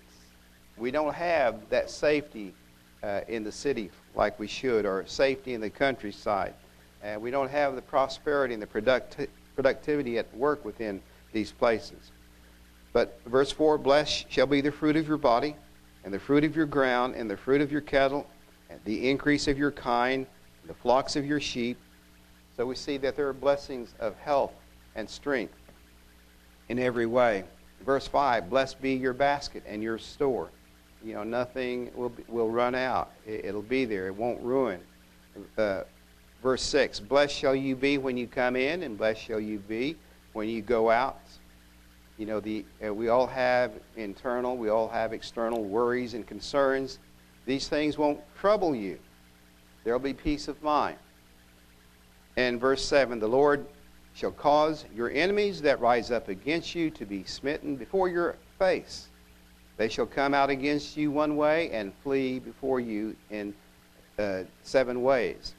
we 0.77 0.93
don't 0.93 1.13
have 1.13 1.69
that 1.71 1.91
safety 1.91 2.55
uh, 3.03 3.23
in 3.27 3.43
the 3.43 3.51
city 3.51 3.91
like 4.15 4.39
we 4.39 4.47
should, 4.47 4.87
or 4.87 5.05
safety 5.09 5.55
in 5.55 5.61
the 5.61 5.69
countryside. 5.69 6.55
And 7.03 7.21
we 7.21 7.33
don't 7.33 7.51
have 7.51 7.75
the 7.75 7.83
prosperity 7.83 8.55
and 8.55 8.63
the 8.63 8.69
producti- 8.69 9.27
productivity 9.57 10.17
at 10.17 10.33
work 10.37 10.65
within 10.65 11.03
these 11.33 11.51
places. 11.51 12.13
But 12.93 13.21
verse 13.27 13.53
4 13.53 13.79
Blessed 13.79 14.31
shall 14.31 14.47
be 14.47 14.61
the 14.61 14.73
fruit 14.73 14.97
of 14.97 15.07
your 15.07 15.17
body, 15.17 15.57
and 16.05 16.13
the 16.13 16.19
fruit 16.19 16.45
of 16.45 16.57
your 16.57 16.67
ground, 16.67 17.15
and 17.15 17.31
the 17.31 17.37
fruit 17.37 17.61
of 17.61 17.71
your 17.71 17.81
cattle, 17.81 18.27
and 18.69 18.81
the 18.85 19.09
increase 19.09 19.49
of 19.49 19.59
your 19.59 19.71
kind, 19.71 20.27
and 20.63 20.71
the 20.71 20.75
flocks 20.75 21.17
of 21.17 21.25
your 21.25 21.41
sheep. 21.41 21.79
So 22.57 22.67
we 22.67 22.75
see 22.75 22.97
that 22.99 23.17
there 23.17 23.29
are 23.29 23.33
blessings 23.33 23.95
of 24.01 24.17
health 24.19 24.53
and 24.95 25.09
strength 25.09 25.55
in 26.69 26.79
every 26.79 27.07
way. 27.07 27.45
Verse 27.85 28.07
5 28.07 28.51
Blessed 28.51 28.81
be 28.81 28.95
your 28.95 29.13
basket 29.13 29.63
and 29.67 29.83
your 29.83 29.99
store. 29.99 30.51
You 31.03 31.15
know, 31.15 31.25
nothing 31.25 31.91
will, 31.95 32.11
be, 32.11 32.25
will 32.29 32.51
run 32.51 32.75
out, 32.75 33.13
it, 33.27 33.55
will 33.55 33.63
be 33.63 33.85
there, 33.87 34.07
it 34.07 34.15
won't 34.15 34.41
ruin. 34.43 34.81
Uh, 35.57 35.83
verse 36.43 36.63
6 36.63 37.01
Blessed 37.01 37.35
shall 37.35 37.55
you 37.55 37.77
be 37.77 37.99
when 37.99 38.17
you 38.17 38.27
come 38.27 38.57
in, 38.57 38.83
and 38.83 38.99
blessed 38.99 39.23
shall 39.23 39.41
you 39.41 39.59
be 39.61 39.97
when 40.33 40.49
you 40.49 40.61
go 40.61 40.91
out. 40.91 41.21
You 42.21 42.27
know, 42.27 42.39
the, 42.39 42.67
uh, 42.87 42.93
we 42.93 43.09
all 43.09 43.27
have 43.27 43.73
internal, 43.97 44.55
we 44.55 44.69
all 44.69 44.91
have 44.91 45.15
external 45.15 45.65
worries 45.65 46.13
and 46.13 46.27
concerns. 46.27 46.99
These 47.47 47.69
things 47.69 47.97
won't 47.97 48.21
trouble 48.39 48.75
you. 48.75 48.99
There 49.85 49.95
will 49.95 50.01
be 50.01 50.13
peace 50.13 50.47
of 50.47 50.63
mind. 50.63 50.99
And 52.37 52.61
verse 52.61 52.85
7 52.85 53.21
The 53.21 53.27
Lord 53.27 53.65
shall 54.13 54.33
cause 54.33 54.85
your 54.95 55.11
enemies 55.11 55.63
that 55.63 55.81
rise 55.81 56.11
up 56.11 56.29
against 56.29 56.75
you 56.75 56.91
to 56.91 57.07
be 57.07 57.25
smitten 57.25 57.77
before 57.77 58.11
your 58.11 58.37
face. 58.59 59.09
They 59.79 59.89
shall 59.89 60.05
come 60.05 60.35
out 60.35 60.51
against 60.51 60.99
you 60.99 61.11
one 61.11 61.37
way 61.37 61.71
and 61.71 61.91
flee 62.03 62.39
before 62.39 62.81
you 62.81 63.17
in 63.31 63.55
uh, 64.19 64.43
seven 64.63 65.01
ways. 65.01 65.55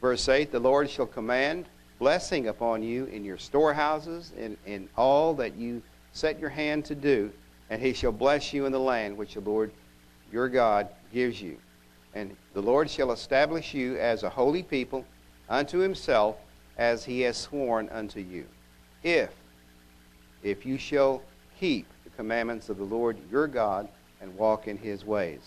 Verse 0.00 0.26
8 0.26 0.50
The 0.50 0.60
Lord 0.60 0.88
shall 0.88 1.04
command 1.04 1.66
blessing 1.98 2.48
upon 2.48 2.82
you 2.82 3.04
in 3.04 3.22
your 3.22 3.36
storehouses 3.36 4.32
and 4.38 4.56
in 4.64 4.88
all 4.96 5.34
that 5.34 5.56
you 5.56 5.82
set 6.12 6.38
your 6.38 6.50
hand 6.50 6.84
to 6.86 6.94
do, 6.94 7.32
and 7.68 7.80
he 7.80 7.92
shall 7.92 8.12
bless 8.12 8.52
you 8.52 8.66
in 8.66 8.72
the 8.72 8.80
land 8.80 9.16
which 9.16 9.34
the 9.34 9.40
Lord 9.40 9.72
your 10.32 10.48
God 10.48 10.88
gives 11.12 11.40
you. 11.40 11.58
And 12.14 12.36
the 12.54 12.62
Lord 12.62 12.90
shall 12.90 13.12
establish 13.12 13.74
you 13.74 13.96
as 13.98 14.22
a 14.22 14.30
holy 14.30 14.62
people 14.62 15.04
unto 15.48 15.78
himself, 15.78 16.36
as 16.76 17.04
he 17.04 17.20
has 17.22 17.36
sworn 17.36 17.88
unto 17.90 18.20
you. 18.20 18.46
If, 19.02 19.30
if 20.42 20.66
you 20.66 20.78
shall 20.78 21.22
keep 21.58 21.86
the 22.04 22.10
commandments 22.10 22.68
of 22.68 22.78
the 22.78 22.84
Lord 22.84 23.16
your 23.30 23.46
God 23.46 23.88
and 24.20 24.34
walk 24.36 24.66
in 24.66 24.76
his 24.76 25.04
ways. 25.04 25.40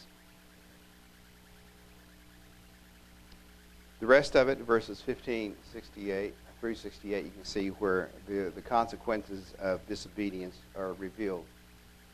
The 3.99 4.07
rest 4.07 4.35
of 4.35 4.49
it, 4.49 4.59
verses 4.59 5.01
15, 5.01 5.55
68, 5.71 6.33
368, 6.63 7.25
you 7.25 7.31
can 7.31 7.43
see 7.43 7.67
where 7.67 8.09
the, 8.25 8.49
the 8.55 8.61
consequences 8.61 9.53
of 9.59 9.85
disobedience 9.85 10.55
are 10.77 10.93
revealed 10.93 11.43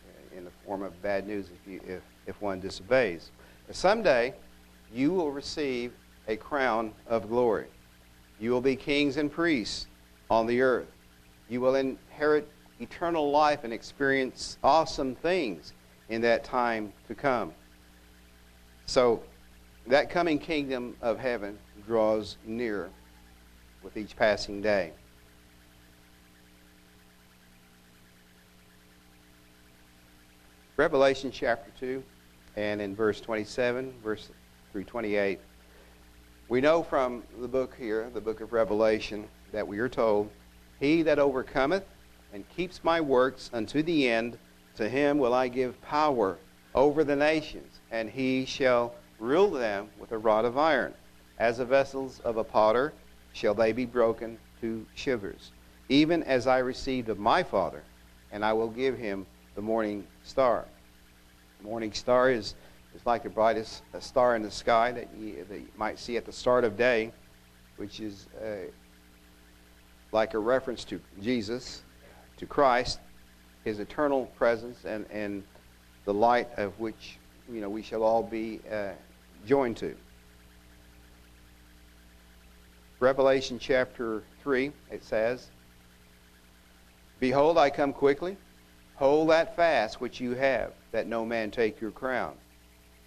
uh, 0.08 0.36
in 0.36 0.44
the 0.44 0.50
form 0.66 0.82
of 0.82 1.00
bad 1.04 1.28
news 1.28 1.52
if, 1.54 1.72
you, 1.72 1.80
if, 1.88 2.02
if 2.26 2.42
one 2.42 2.60
disobeys. 2.60 3.30
Someday, 3.70 4.34
you 4.92 5.14
will 5.14 5.32
receive 5.32 5.92
a 6.28 6.36
crown 6.36 6.94
of 7.06 7.30
glory. 7.30 7.68
You 8.40 8.50
will 8.50 8.60
be 8.60 8.76
kings 8.76 9.18
and 9.18 9.32
priests 9.32 9.86
on 10.32 10.48
the 10.48 10.62
earth. 10.62 10.90
You 11.48 11.62
will 11.62 11.76
inherit 11.76 12.50
eternal 12.80 13.30
life 13.30 13.64
and 13.64 13.72
experience 13.72 14.58
awesome 14.64 15.14
things 15.14 15.74
in 16.10 16.22
that 16.22 16.44
time 16.44 16.92
to 17.08 17.14
come. 17.14 17.54
So, 18.88 19.22
that 19.86 20.10
coming 20.10 20.40
kingdom 20.40 20.96
of 21.04 21.20
heaven 21.20 21.60
draws 21.86 22.38
near 22.48 22.90
with 23.84 23.98
each 23.98 24.16
passing 24.16 24.62
day. 24.62 24.92
Revelation 30.78 31.30
chapter 31.30 31.72
2, 31.80 32.02
and 32.56 32.82
in 32.82 32.96
verse 32.96 33.20
27, 33.20 33.94
verse 34.02 34.30
through 34.72 34.86
28, 34.86 35.40
we 36.48 36.62
know 36.62 36.82
from 36.82 37.22
the 37.40 37.48
book 37.48 37.76
here, 37.78 38.10
the 38.14 38.22
book 38.22 38.42
of 38.42 38.54
Revelation, 38.54 39.28
that 39.52 39.68
we 39.68 39.80
are 39.80 39.90
told, 39.90 40.30
He 40.80 41.02
that 41.04 41.20
overcometh 41.20 41.84
and 42.34 42.48
keeps 42.50 42.84
my 42.84 43.02
works 43.02 43.50
unto 43.54 43.84
the 43.84 44.10
end, 44.10 44.38
to 44.78 44.88
him 44.88 45.18
will 45.18 45.34
I 45.34 45.48
give 45.48 45.82
power 45.82 46.38
over 46.74 47.04
the 47.04 47.16
nations, 47.16 47.82
and 47.92 48.10
he 48.10 48.46
shall 48.46 48.96
rule 49.20 49.52
them 49.52 49.90
with 50.00 50.12
a 50.12 50.18
rod 50.18 50.46
of 50.46 50.58
iron, 50.58 50.94
as 51.40 51.58
the 51.58 51.66
vessels 51.66 52.20
of 52.22 52.38
a 52.38 52.44
potter 52.44 52.94
shall 53.40 53.54
they 53.54 53.72
be 53.72 53.86
broken 53.86 54.38
to 54.60 54.86
shivers, 54.96 55.52
even 55.88 56.24
as 56.24 56.46
I 56.46 56.58
received 56.58 57.08
of 57.08 57.20
my 57.20 57.42
Father, 57.42 57.84
and 58.34 58.44
I 58.44 58.52
will 58.52 58.68
give 58.68 58.98
him 58.98 59.26
the 59.56 59.62
morning 59.62 60.06
star. 60.24 60.66
The 61.60 61.64
morning 61.64 61.94
star 61.94 62.30
is, 62.30 62.56
is 62.94 63.06
like 63.06 63.24
the 63.24 63.30
brightest 63.30 63.84
star 64.00 64.36
in 64.36 64.42
the 64.42 64.52
sky 64.52 64.92
that 64.92 65.08
you, 65.18 65.46
that 65.50 65.58
you 65.58 65.70
might 65.78 65.98
see 65.98 66.18
at 66.18 66.26
the 66.26 66.34
start 66.34 66.66
of 66.66 66.76
day, 66.76 67.14
which 67.78 68.02
is 68.02 68.28
uh, 68.44 68.68
like 70.12 70.34
a 70.34 70.40
reference 70.40 70.84
to 70.86 71.00
Jesus, 71.22 71.84
to 72.38 72.46
Christ, 72.46 73.00
his 73.64 73.80
eternal 73.80 74.26
presence, 74.38 74.84
and, 74.84 75.06
and 75.12 75.44
the 76.04 76.14
light 76.14 76.50
of 76.58 76.78
which 76.78 77.18
you 77.50 77.62
know 77.62 77.70
we 77.70 77.84
shall 77.84 78.04
all 78.04 78.24
be 78.24 78.60
uh, 78.70 78.90
joined 79.46 79.78
to. 79.78 79.96
Revelation 83.00 83.60
chapter 83.60 84.24
3, 84.44 84.74
it 84.92 85.04
says, 85.06 85.48
Behold, 87.22 87.58
I 87.58 87.70
come 87.70 87.94
quickly. 87.94 88.36
Hold 88.96 89.30
that 89.30 89.56
fast 89.56 90.02
which 90.02 90.20
you 90.20 90.32
have, 90.36 90.74
that 90.92 91.08
no 91.08 91.26
man 91.26 91.50
take 91.50 91.80
your 91.80 91.92
crown. 91.92 92.34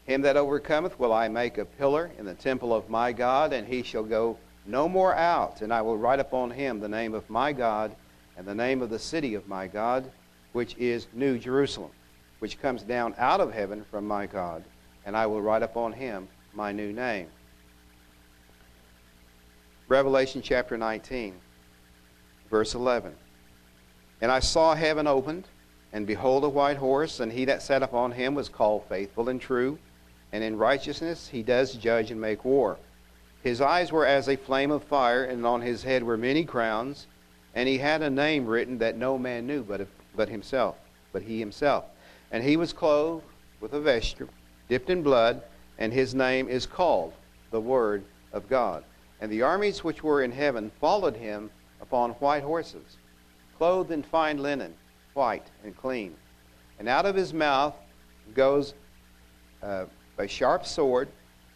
Him 0.07 0.22
that 0.22 0.38
overcometh 0.38 0.98
will 0.98 1.12
I 1.12 1.29
make 1.29 1.58
a 1.58 1.66
pillar 1.66 2.10
in 2.19 2.25
the 2.25 2.33
temple 2.33 2.75
of 2.75 2.88
my 2.88 3.12
God, 3.12 3.52
and 3.52 3.69
he 3.69 3.83
shall 3.83 4.02
go 4.02 4.38
no 4.64 4.88
more 4.88 5.14
out. 5.14 5.60
And 5.60 5.73
I 5.75 5.83
will 5.83 5.98
write 5.98 6.21
upon 6.21 6.50
him 6.50 6.81
the 6.81 6.88
name 6.88 7.12
of 7.12 7.29
my 7.29 7.52
God, 7.52 7.94
and 8.38 8.46
the 8.46 8.54
name 8.54 8.81
of 8.81 8.88
the 8.88 8.98
city 8.98 9.35
of 9.35 9.46
my 9.46 9.66
God, 9.66 10.10
which 10.52 10.75
is 10.79 11.06
New 11.12 11.38
Jerusalem, 11.38 11.90
which 12.38 12.60
comes 12.62 12.83
down 12.83 13.14
out 13.19 13.40
of 13.40 13.52
heaven 13.52 13.85
from 13.90 14.08
my 14.08 14.25
God. 14.25 14.64
And 15.04 15.14
I 15.14 15.27
will 15.27 15.42
write 15.42 15.62
upon 15.62 15.92
him 15.92 16.29
my 16.54 16.73
new 16.73 16.94
name. 16.94 17.29
Revelation 19.92 20.40
chapter 20.40 20.78
19, 20.78 21.34
verse 22.50 22.74
11. 22.74 23.12
And 24.22 24.32
I 24.32 24.40
saw 24.40 24.74
heaven 24.74 25.06
opened, 25.06 25.44
and 25.92 26.06
behold, 26.06 26.44
a 26.44 26.48
white 26.48 26.78
horse, 26.78 27.20
and 27.20 27.30
he 27.30 27.44
that 27.44 27.60
sat 27.60 27.82
upon 27.82 28.12
him 28.12 28.34
was 28.34 28.48
called 28.48 28.84
faithful 28.88 29.28
and 29.28 29.38
true, 29.38 29.78
and 30.32 30.42
in 30.42 30.56
righteousness 30.56 31.28
he 31.28 31.42
does 31.42 31.74
judge 31.74 32.10
and 32.10 32.18
make 32.18 32.42
war. 32.42 32.78
His 33.42 33.60
eyes 33.60 33.92
were 33.92 34.06
as 34.06 34.30
a 34.30 34.36
flame 34.36 34.70
of 34.70 34.82
fire, 34.82 35.24
and 35.24 35.44
on 35.44 35.60
his 35.60 35.82
head 35.82 36.02
were 36.02 36.16
many 36.16 36.46
crowns, 36.46 37.06
and 37.54 37.68
he 37.68 37.76
had 37.76 38.00
a 38.00 38.08
name 38.08 38.46
written 38.46 38.78
that 38.78 38.96
no 38.96 39.18
man 39.18 39.46
knew 39.46 39.62
but, 39.62 39.86
but 40.16 40.30
himself, 40.30 40.76
but 41.12 41.20
he 41.20 41.38
himself. 41.38 41.84
And 42.30 42.42
he 42.42 42.56
was 42.56 42.72
clothed 42.72 43.26
with 43.60 43.74
a 43.74 43.80
vesture 43.80 44.30
dipped 44.70 44.88
in 44.88 45.02
blood, 45.02 45.42
and 45.76 45.92
his 45.92 46.14
name 46.14 46.48
is 46.48 46.64
called 46.64 47.12
the 47.50 47.60
Word 47.60 48.04
of 48.32 48.48
God. 48.48 48.84
And 49.23 49.31
the 49.31 49.42
armies 49.42 49.85
which 49.85 50.02
were 50.02 50.23
in 50.23 50.33
heaven 50.33 50.73
followed 50.81 51.16
him 51.16 51.48
upon 51.81 52.10
white 52.14 52.42
horses, 52.42 52.96
clothed 53.56 53.92
in 53.92 54.02
fine 54.02 54.38
linen, 54.38 54.75
white 55.14 55.46
and 55.62 55.77
clean. 55.77 56.16
And 56.81 56.88
out 56.88 57.06
of 57.06 57.14
his 57.14 57.33
mouth 57.33 57.77
goes 58.35 58.75
uh, 59.62 59.85
a 60.18 60.27
sharp 60.27 60.66
sword, 60.66 61.08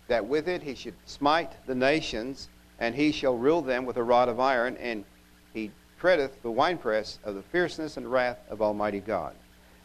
that 0.07 0.25
with 0.25 0.47
it 0.47 0.63
he 0.63 0.77
should 0.77 0.95
smite 1.07 1.55
the 1.67 1.75
nations, 1.75 2.51
and 2.79 2.95
he 2.95 3.11
shall 3.11 3.37
rule 3.37 3.63
them 3.63 3.85
with 3.85 3.97
a 3.97 4.03
rod 4.03 4.29
of 4.29 4.39
iron, 4.39 4.77
and 4.77 5.05
he 5.53 5.73
treadeth 5.99 6.41
the 6.43 6.51
winepress 6.53 7.19
of 7.25 7.35
the 7.35 7.43
fierceness 7.43 7.97
and 7.97 8.07
wrath 8.07 8.39
of 8.49 8.63
Almighty 8.63 9.01
God. 9.01 9.35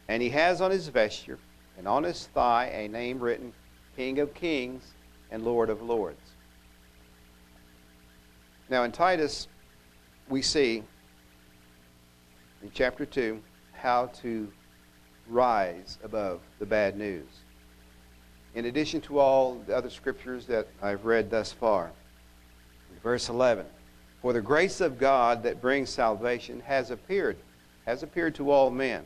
And 0.07 0.21
he 0.21 0.29
has 0.29 0.61
on 0.61 0.69
his 0.69 0.87
vesture 0.89 1.39
and 1.79 1.87
on 1.87 2.03
his 2.03 2.27
thigh 2.27 2.67
a 2.67 2.87
name 2.87 3.19
written, 3.19 3.51
King 3.95 4.19
of 4.19 4.35
Kings 4.35 4.83
and 5.31 5.43
Lord 5.43 5.71
of 5.71 5.81
Lords. 5.81 6.30
Now 8.71 8.83
in 8.83 8.93
Titus, 8.93 9.49
we 10.29 10.41
see 10.41 10.81
in 12.63 12.71
chapter 12.73 13.05
2 13.05 13.37
how 13.73 14.05
to 14.21 14.49
rise 15.27 15.99
above 16.05 16.39
the 16.57 16.65
bad 16.65 16.97
news. 16.97 17.27
In 18.55 18.67
addition 18.67 19.01
to 19.01 19.19
all 19.19 19.61
the 19.67 19.75
other 19.75 19.89
scriptures 19.89 20.45
that 20.45 20.69
I've 20.81 21.03
read 21.03 21.29
thus 21.29 21.51
far, 21.51 21.91
verse 23.03 23.27
11, 23.27 23.65
for 24.21 24.31
the 24.31 24.39
grace 24.39 24.79
of 24.79 24.97
God 24.97 25.43
that 25.43 25.59
brings 25.59 25.89
salvation 25.89 26.61
has 26.61 26.91
appeared, 26.91 27.35
has 27.85 28.03
appeared 28.03 28.35
to 28.35 28.51
all 28.51 28.71
men, 28.71 29.05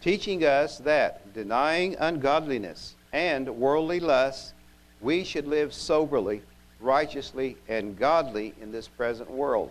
teaching 0.00 0.42
us 0.44 0.78
that, 0.78 1.32
denying 1.34 1.94
ungodliness 2.00 2.96
and 3.12 3.48
worldly 3.48 4.00
lusts, 4.00 4.54
we 5.00 5.22
should 5.22 5.46
live 5.46 5.72
soberly, 5.72 6.42
righteously, 6.80 7.56
and 7.68 7.98
godly 7.98 8.54
in 8.60 8.70
this 8.70 8.88
present 8.88 9.30
world. 9.30 9.70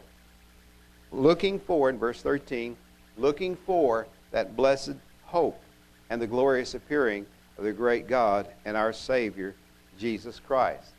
Looking 1.12 1.60
for, 1.60 1.90
in 1.90 1.98
verse 1.98 2.22
13, 2.22 2.76
looking 3.18 3.56
for 3.56 4.08
that 4.32 4.56
blessed 4.56 4.96
hope 5.24 5.60
and 6.10 6.22
the 6.22 6.28
glorious 6.28 6.74
appearing 6.74 7.26
of 7.58 7.64
the 7.64 7.72
great 7.72 8.08
God 8.08 8.48
and 8.66 8.78
our 8.78 8.94
Savior, 8.94 9.56
Jesus 9.98 10.40
Christ. 10.40 10.92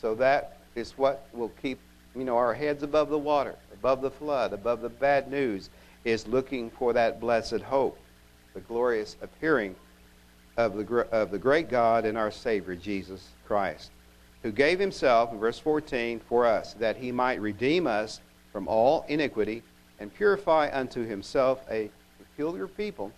So 0.00 0.14
that 0.16 0.58
is 0.74 0.92
what 0.96 1.26
will 1.32 1.50
keep, 1.60 1.78
you 2.14 2.24
know, 2.24 2.36
our 2.36 2.54
heads 2.54 2.82
above 2.82 3.08
the 3.08 3.18
water, 3.18 3.56
above 3.72 4.00
the 4.00 4.10
flood, 4.10 4.52
above 4.52 4.80
the 4.80 4.88
bad 4.88 5.30
news, 5.30 5.70
is 6.04 6.26
looking 6.26 6.70
for 6.70 6.92
that 6.92 7.20
blessed 7.20 7.60
hope, 7.60 7.98
the 8.54 8.60
glorious 8.60 9.16
appearing 9.22 9.74
of 10.56 10.76
the, 10.76 11.08
of 11.12 11.30
the 11.30 11.38
great 11.38 11.68
God 11.68 12.04
and 12.04 12.16
our 12.16 12.30
Savior, 12.30 12.74
Jesus 12.74 13.28
Christ, 13.46 13.90
who 14.42 14.52
gave 14.52 14.78
himself, 14.78 15.32
in 15.32 15.38
verse 15.38 15.58
14, 15.58 16.20
for 16.20 16.46
us, 16.46 16.74
that 16.74 16.96
he 16.96 17.10
might 17.10 17.40
redeem 17.40 17.86
us 17.86 18.20
from 18.52 18.68
all 18.68 19.04
iniquity 19.08 19.62
and 19.98 20.14
purify 20.14 20.70
unto 20.72 21.04
himself 21.04 21.64
a 21.70 21.90
peculiar 22.18 22.68
people, 22.68 23.12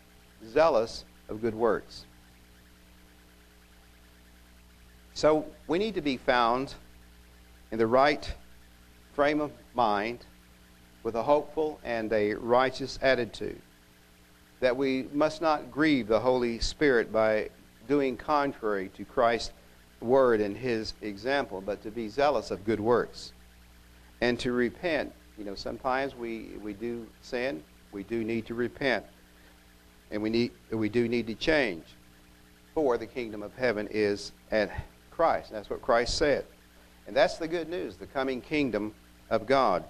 zealous 0.49 1.05
of 1.29 1.41
good 1.41 1.55
works. 1.55 2.07
So 5.13 5.45
we 5.67 5.79
need 5.79 5.95
to 5.95 6.01
be 6.01 6.17
found 6.17 6.75
in 7.71 7.79
the 7.79 7.87
right 7.87 8.33
frame 9.13 9.41
of 9.41 9.53
mind 9.75 10.25
with 11.03 11.15
a 11.15 11.23
hopeful 11.23 11.79
and 11.85 12.13
a 12.13 12.35
righteous 12.35 12.99
attitude. 13.03 13.61
That 14.61 14.77
we 14.77 15.07
must 15.13 15.43
not 15.43 15.71
grieve 15.71 16.07
the 16.07 16.21
Holy 16.21 16.59
Spirit 16.61 17.13
by 17.13 17.51
doing 17.89 18.17
contrary 18.17 18.91
to 18.97 19.05
Christ's 19.05 19.53
word 20.01 20.41
and 20.41 20.57
his 20.57 20.95
example, 21.03 21.61
but 21.61 21.83
to 21.83 21.91
be 21.91 22.09
zealous 22.09 22.51
of 22.51 22.65
good 22.65 22.81
works 22.81 23.33
and 24.21 24.39
to 24.41 24.53
repent. 24.53 25.13
You 25.39 25.45
know, 25.45 25.55
sometimes 25.55 26.15
we, 26.15 26.51
we 26.63 26.73
do 26.73 27.07
sin, 27.23 27.63
we 27.93 28.03
do 28.03 28.25
need 28.25 28.47
to 28.47 28.55
repent, 28.55 29.05
and 30.11 30.23
we, 30.23 30.31
need, 30.31 30.53
we 30.71 30.89
do 30.89 31.09
need 31.09 31.27
to 31.29 31.35
change. 31.35 31.85
For 32.75 32.99
the 32.99 33.07
kingdom 33.07 33.43
of 33.43 33.55
heaven 33.57 33.89
is 33.91 34.33
at 34.51 34.71
Christ. 35.11 35.51
That's 35.51 35.69
what 35.69 35.83
Christ 35.83 36.17
said. 36.17 36.45
And 37.07 37.17
that's 37.17 37.37
the 37.37 37.49
good 37.49 37.69
news, 37.69 37.97
the 37.97 38.07
coming 38.07 38.41
kingdom 38.41 38.95
of 39.31 39.47
God. 39.47 39.85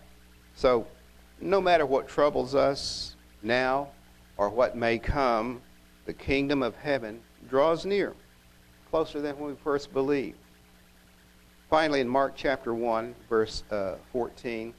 So, 0.55 0.87
no 1.41 1.61
matter 1.61 1.87
what 1.87 2.09
troubles 2.09 2.55
us 2.55 3.17
now 3.43 3.89
or 4.37 4.49
what 4.49 4.77
may 4.77 4.99
come, 4.99 5.61
the 6.07 6.13
kingdom 6.13 6.63
of 6.63 6.75
heaven 6.77 7.21
draws 7.49 7.85
near, 7.85 8.15
closer 8.91 9.21
than 9.21 9.39
when 9.39 9.51
we 9.51 9.57
first 9.57 9.93
believed. 9.93 10.39
Finally, 11.69 12.01
in 12.01 12.09
Mark 12.09 12.33
chapter 12.35 12.75
1, 12.75 13.15
verse 13.29 13.63
uh, 13.71 13.95
14, 14.13 14.75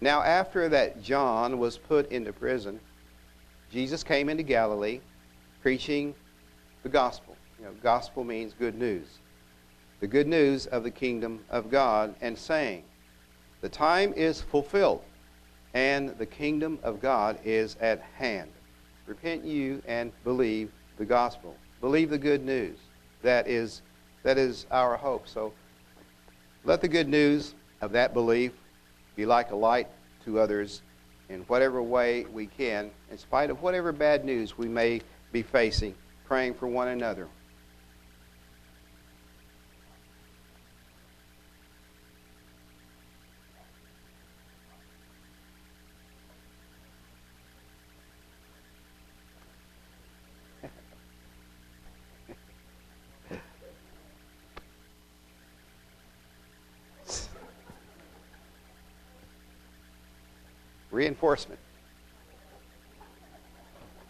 now 0.00 0.22
after 0.22 0.68
that 0.68 1.02
John 1.02 1.58
was 1.58 1.76
put 1.78 2.10
into 2.12 2.32
prison, 2.32 2.78
Jesus 3.70 4.04
came 4.04 4.28
into 4.28 4.42
Galilee 4.42 5.00
preaching 5.62 6.14
the 6.82 6.88
gospel. 6.88 7.36
You 7.58 7.64
know, 7.64 7.72
gospel 7.82 8.22
means 8.22 8.52
good 8.52 8.76
news. 8.76 9.18
The 10.00 10.06
good 10.06 10.28
news 10.28 10.66
of 10.66 10.84
the 10.84 10.90
kingdom 10.90 11.40
of 11.50 11.70
God 11.70 12.14
and 12.20 12.38
saying, 12.38 12.84
the 13.62 13.68
time 13.68 14.12
is 14.14 14.42
fulfilled 14.42 15.02
and 15.72 16.10
the 16.10 16.26
kingdom 16.26 16.78
of 16.82 17.00
God 17.00 17.38
is 17.44 17.76
at 17.80 18.02
hand. 18.16 18.50
Repent 19.06 19.44
you 19.44 19.82
and 19.86 20.12
believe 20.22 20.70
the 20.98 21.04
gospel. 21.04 21.56
Believe 21.84 22.08
the 22.08 22.16
good 22.16 22.46
news. 22.46 22.78
That 23.20 23.46
is, 23.46 23.82
that 24.22 24.38
is 24.38 24.64
our 24.70 24.96
hope. 24.96 25.28
So 25.28 25.52
let 26.64 26.80
the 26.80 26.88
good 26.88 27.10
news 27.10 27.54
of 27.82 27.92
that 27.92 28.14
belief 28.14 28.52
be 29.16 29.26
like 29.26 29.50
a 29.50 29.54
light 29.54 29.88
to 30.24 30.40
others 30.40 30.80
in 31.28 31.42
whatever 31.42 31.82
way 31.82 32.24
we 32.24 32.46
can, 32.46 32.90
in 33.10 33.18
spite 33.18 33.50
of 33.50 33.60
whatever 33.60 33.92
bad 33.92 34.24
news 34.24 34.56
we 34.56 34.66
may 34.66 35.02
be 35.30 35.42
facing, 35.42 35.94
praying 36.24 36.54
for 36.54 36.68
one 36.68 36.88
another. 36.88 37.28
Reinforcement. 60.94 61.58